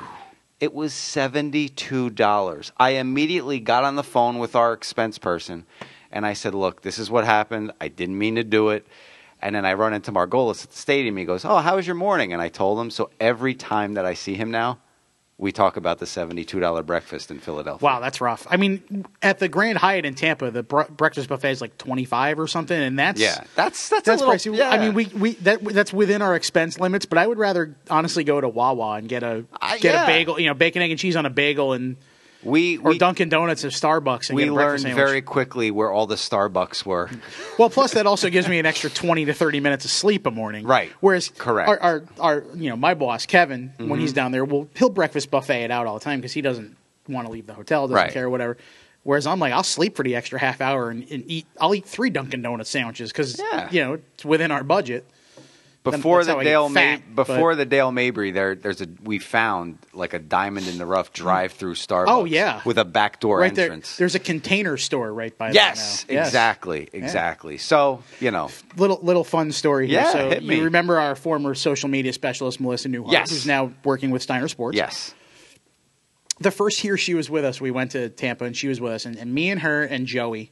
[0.60, 2.70] It was $72.
[2.78, 5.66] I immediately got on the phone with our expense person
[6.10, 7.72] and I said, Look, this is what happened.
[7.80, 8.86] I didn't mean to do it.
[9.42, 11.16] And then I run into Margolis at the stadium.
[11.16, 12.32] He goes, Oh, how was your morning?
[12.32, 12.90] And I told him.
[12.90, 14.78] So every time that I see him now,
[15.36, 17.84] we talk about the $72 breakfast in Philadelphia.
[17.84, 18.46] Wow, that's rough.
[18.48, 22.04] I mean, at the Grand Hyatt in Tampa, the bre- breakfast buffet is like twenty
[22.04, 24.56] five or something, and that's Yeah, that's that's, that's a little, pricey.
[24.56, 24.70] Yeah.
[24.70, 28.22] I mean, we, we that that's within our expense limits, but I would rather honestly
[28.22, 30.04] go to Wawa and get a I- get yeah.
[30.04, 31.96] a bagel, you know, bacon, egg, and cheese on a bagel, and
[32.44, 36.14] we or we, Dunkin' Donuts or Starbucks and we learned very quickly where all the
[36.16, 37.10] Starbucks were.
[37.58, 40.30] Well, plus that also gives me an extra twenty to thirty minutes of sleep a
[40.30, 40.66] morning.
[40.66, 40.90] Right.
[41.00, 41.70] Whereas Correct.
[41.70, 41.84] Mm-hmm.
[41.84, 45.30] Our, our, our you know my boss Kevin when he's down there, will he'll breakfast
[45.30, 46.76] buffet it out all the time because he doesn't
[47.08, 48.12] want to leave the hotel, doesn't Right.
[48.12, 48.56] care whatever.
[49.04, 51.46] Whereas I'm like I'll sleep for the extra half hour and, and eat.
[51.60, 53.68] I'll eat three Dunkin' Donuts sandwiches because Yeah.
[53.70, 55.06] you know it's within our budget.
[55.84, 59.78] Before the Dale May, fat, before but- the Dale Mabry, there there's a we found
[59.92, 62.04] like a diamond in the rough drive-through Starbucks.
[62.08, 62.62] Oh, yeah.
[62.64, 63.96] with a backdoor right entrance.
[63.96, 66.20] there, there's a container store right by yes, there now.
[66.22, 66.28] Yes.
[66.28, 67.58] exactly, exactly.
[67.58, 70.00] So you know, little little fun story here.
[70.00, 70.56] Yeah, so hit me.
[70.56, 73.28] you remember our former social media specialist Melissa Newhart, Yes.
[73.30, 74.76] who's now working with Steiner Sports.
[74.78, 75.14] yes,
[76.40, 78.92] the first year she was with us, we went to Tampa and she was with
[78.92, 80.50] us, and, and me and her and Joey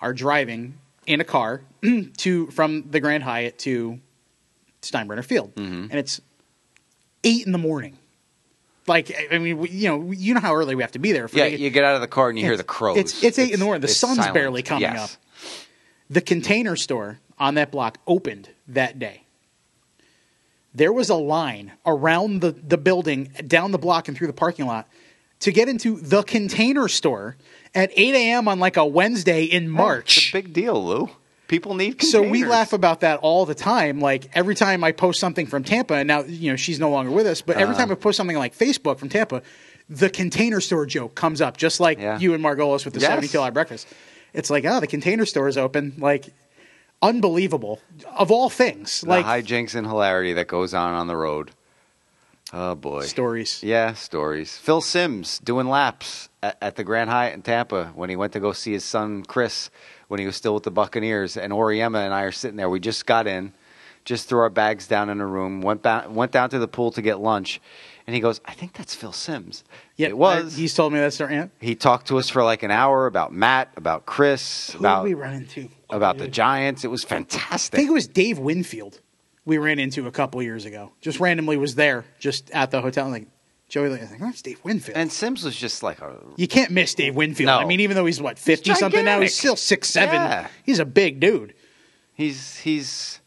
[0.00, 1.62] are driving in a car
[2.18, 3.98] to from the Grand Hyatt to
[4.82, 5.82] Steinbrenner Field, Mm-hmm.
[5.90, 6.20] and it's
[7.24, 7.98] eight in the morning.
[8.86, 11.28] Like I mean, we, you know, you know how early we have to be there.
[11.28, 11.48] For yeah.
[11.50, 12.96] the- You get out of the car and you hear the it's- crows.
[12.96, 13.82] It's it's eight in the morning.
[13.82, 14.34] The sun's silent.
[14.34, 15.14] barely coming Yes.
[15.14, 15.20] up.
[16.10, 19.24] The container store on that block opened that day.
[20.74, 24.66] There was a line around the, the building, down the block, and through the parking
[24.66, 24.88] lot
[25.40, 27.36] to get into the container store
[27.74, 28.48] at 8 a.m.
[28.48, 30.30] on like a Wednesday in It's March.
[30.30, 31.10] a big deal, Lou.
[31.48, 34.00] People need So we laugh about that all the time.
[34.00, 37.10] Like every time I post something from Tampa, and now you know she's no longer
[37.10, 37.62] with us, but Uh-huh.
[37.62, 39.42] every time I post something like Facebook from Tampa,
[39.88, 42.18] the container store joke comes up, just like Yeah.
[42.18, 43.08] you and Margolis with the Yes.
[43.10, 43.86] 70 hour breakfast.
[44.34, 45.94] It's like, oh, the container store is open.
[45.96, 46.26] Like,
[47.00, 47.80] unbelievable.
[48.14, 51.52] Of all things, the like hijinks and hilarity that goes on on the road.
[52.52, 53.62] Oh boy, stories.
[53.62, 54.56] Yeah, stories.
[54.56, 58.40] Phil Simms doing laps at, at the Grand Hyatt in Tampa when he went to
[58.40, 59.70] go see his son Chris
[60.08, 61.36] when he was still with the Buccaneers.
[61.36, 62.68] And Auriemma and I are sitting there.
[62.70, 63.52] We just got in,
[64.04, 66.90] just threw our bags down in a room, went ba- went down to the pool
[66.92, 67.60] to get lunch,
[68.06, 69.64] and he goes, "I think that's Phil Simms."
[69.96, 70.54] Yeah, it was.
[70.56, 71.50] I- he's told me that's their aunt.
[71.60, 75.14] he talked to us for like an hour about Matt, about Chris, Who about we
[75.14, 75.68] run into?
[75.90, 76.84] about the Giants.
[76.84, 77.74] It was fantastic.
[77.74, 79.00] I think it was Dave Winfield.
[79.44, 80.92] We ran into a couple years ago.
[81.00, 83.08] Just randomly was there, just at the hotel.
[83.10, 83.26] Like
[83.68, 84.96] Joey, like, that's Dave Winfield.
[84.96, 87.48] and Simms was just like a You can't miss Dave Winfield.
[87.48, 87.58] No.
[87.58, 90.14] I mean, even though he's what fifty something now, he's still six seven.
[90.16, 90.48] Yeah.
[90.64, 91.52] He's a big dude.
[92.14, 93.20] he's he's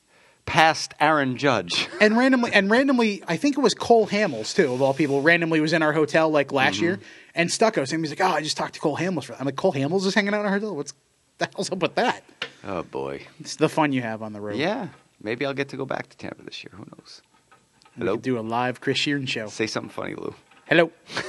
[0.45, 1.87] past Aaron Judge.
[2.01, 5.21] And randomly, and randomly, I think it was Cole Hamels too, of all people.
[5.21, 6.83] Randomly was in our hotel like last Mm-hmm.
[6.85, 6.99] year,
[7.35, 9.55] and Stucco and he's like, "Oh, I just talked to Cole Hamels." For I'm like,
[9.55, 10.75] Cole Hamels is hanging out in our hotel.
[10.75, 10.93] What's
[11.37, 12.23] the hell's up with that?
[12.63, 13.21] Oh boy.
[13.39, 14.55] It's the fun you have on the road.
[14.57, 14.87] Yeah,
[15.21, 16.71] maybe I'll get to go back to Tampa this year.
[16.73, 17.21] Who knows?
[17.97, 18.13] We Hello.
[18.13, 19.47] could do a live Chris Shearn show.
[19.47, 20.33] Say something funny, Lou.
[20.67, 20.91] Hello.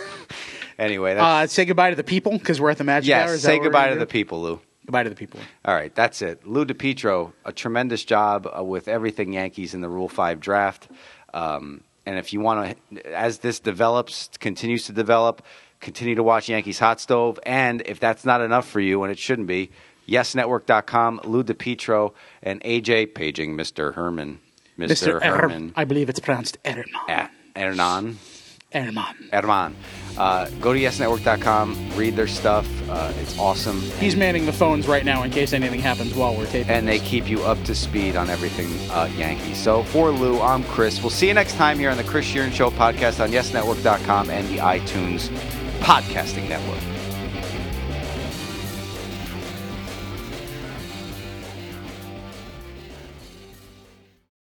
[0.78, 3.30] Anyway, Uh, say goodbye to the people because we're at the Magic Hour.
[3.32, 3.42] yes.
[3.42, 4.58] Say goodbye to the people, Lou.
[4.86, 5.38] Goodbye to the people.
[5.66, 6.44] All right, that's it.
[6.46, 10.88] Lou DiPietro, a tremendous job uh, with everything Yankees in the Rule Five draft.
[11.34, 15.42] Um, and if you want to, as this develops, continues to develop,
[15.80, 17.38] continue to watch Yankees Hot Stove.
[17.44, 19.70] And if that's not enough for you, and it shouldn't be,
[20.08, 23.94] YesNetwork.com, Lou DiPietro, and AJ paging Mr.
[23.94, 24.40] Herman.
[24.90, 25.14] Mr.
[25.16, 25.72] Er- Herman.
[25.76, 26.84] I believe it's pronounced Erman.
[27.08, 28.18] Ah, Hernan.
[28.72, 29.04] Herman.
[29.32, 29.76] Herman.
[30.16, 32.66] Uh, go to YesNetwork.com, read their stuff.
[32.88, 33.80] Uh, it's awesome.
[33.98, 36.70] He's manning the phones right now in case anything happens while we're taping.
[36.70, 37.09] and they this.
[37.09, 39.56] keep you up to speed on everything uh, Yankees.
[39.59, 41.00] So for Lou, I'm Chris.
[41.02, 44.46] We'll see you next time here on the Chris Shearn Show podcast on YesNetwork.com and
[44.48, 45.28] the iTunes
[45.80, 46.91] podcasting network.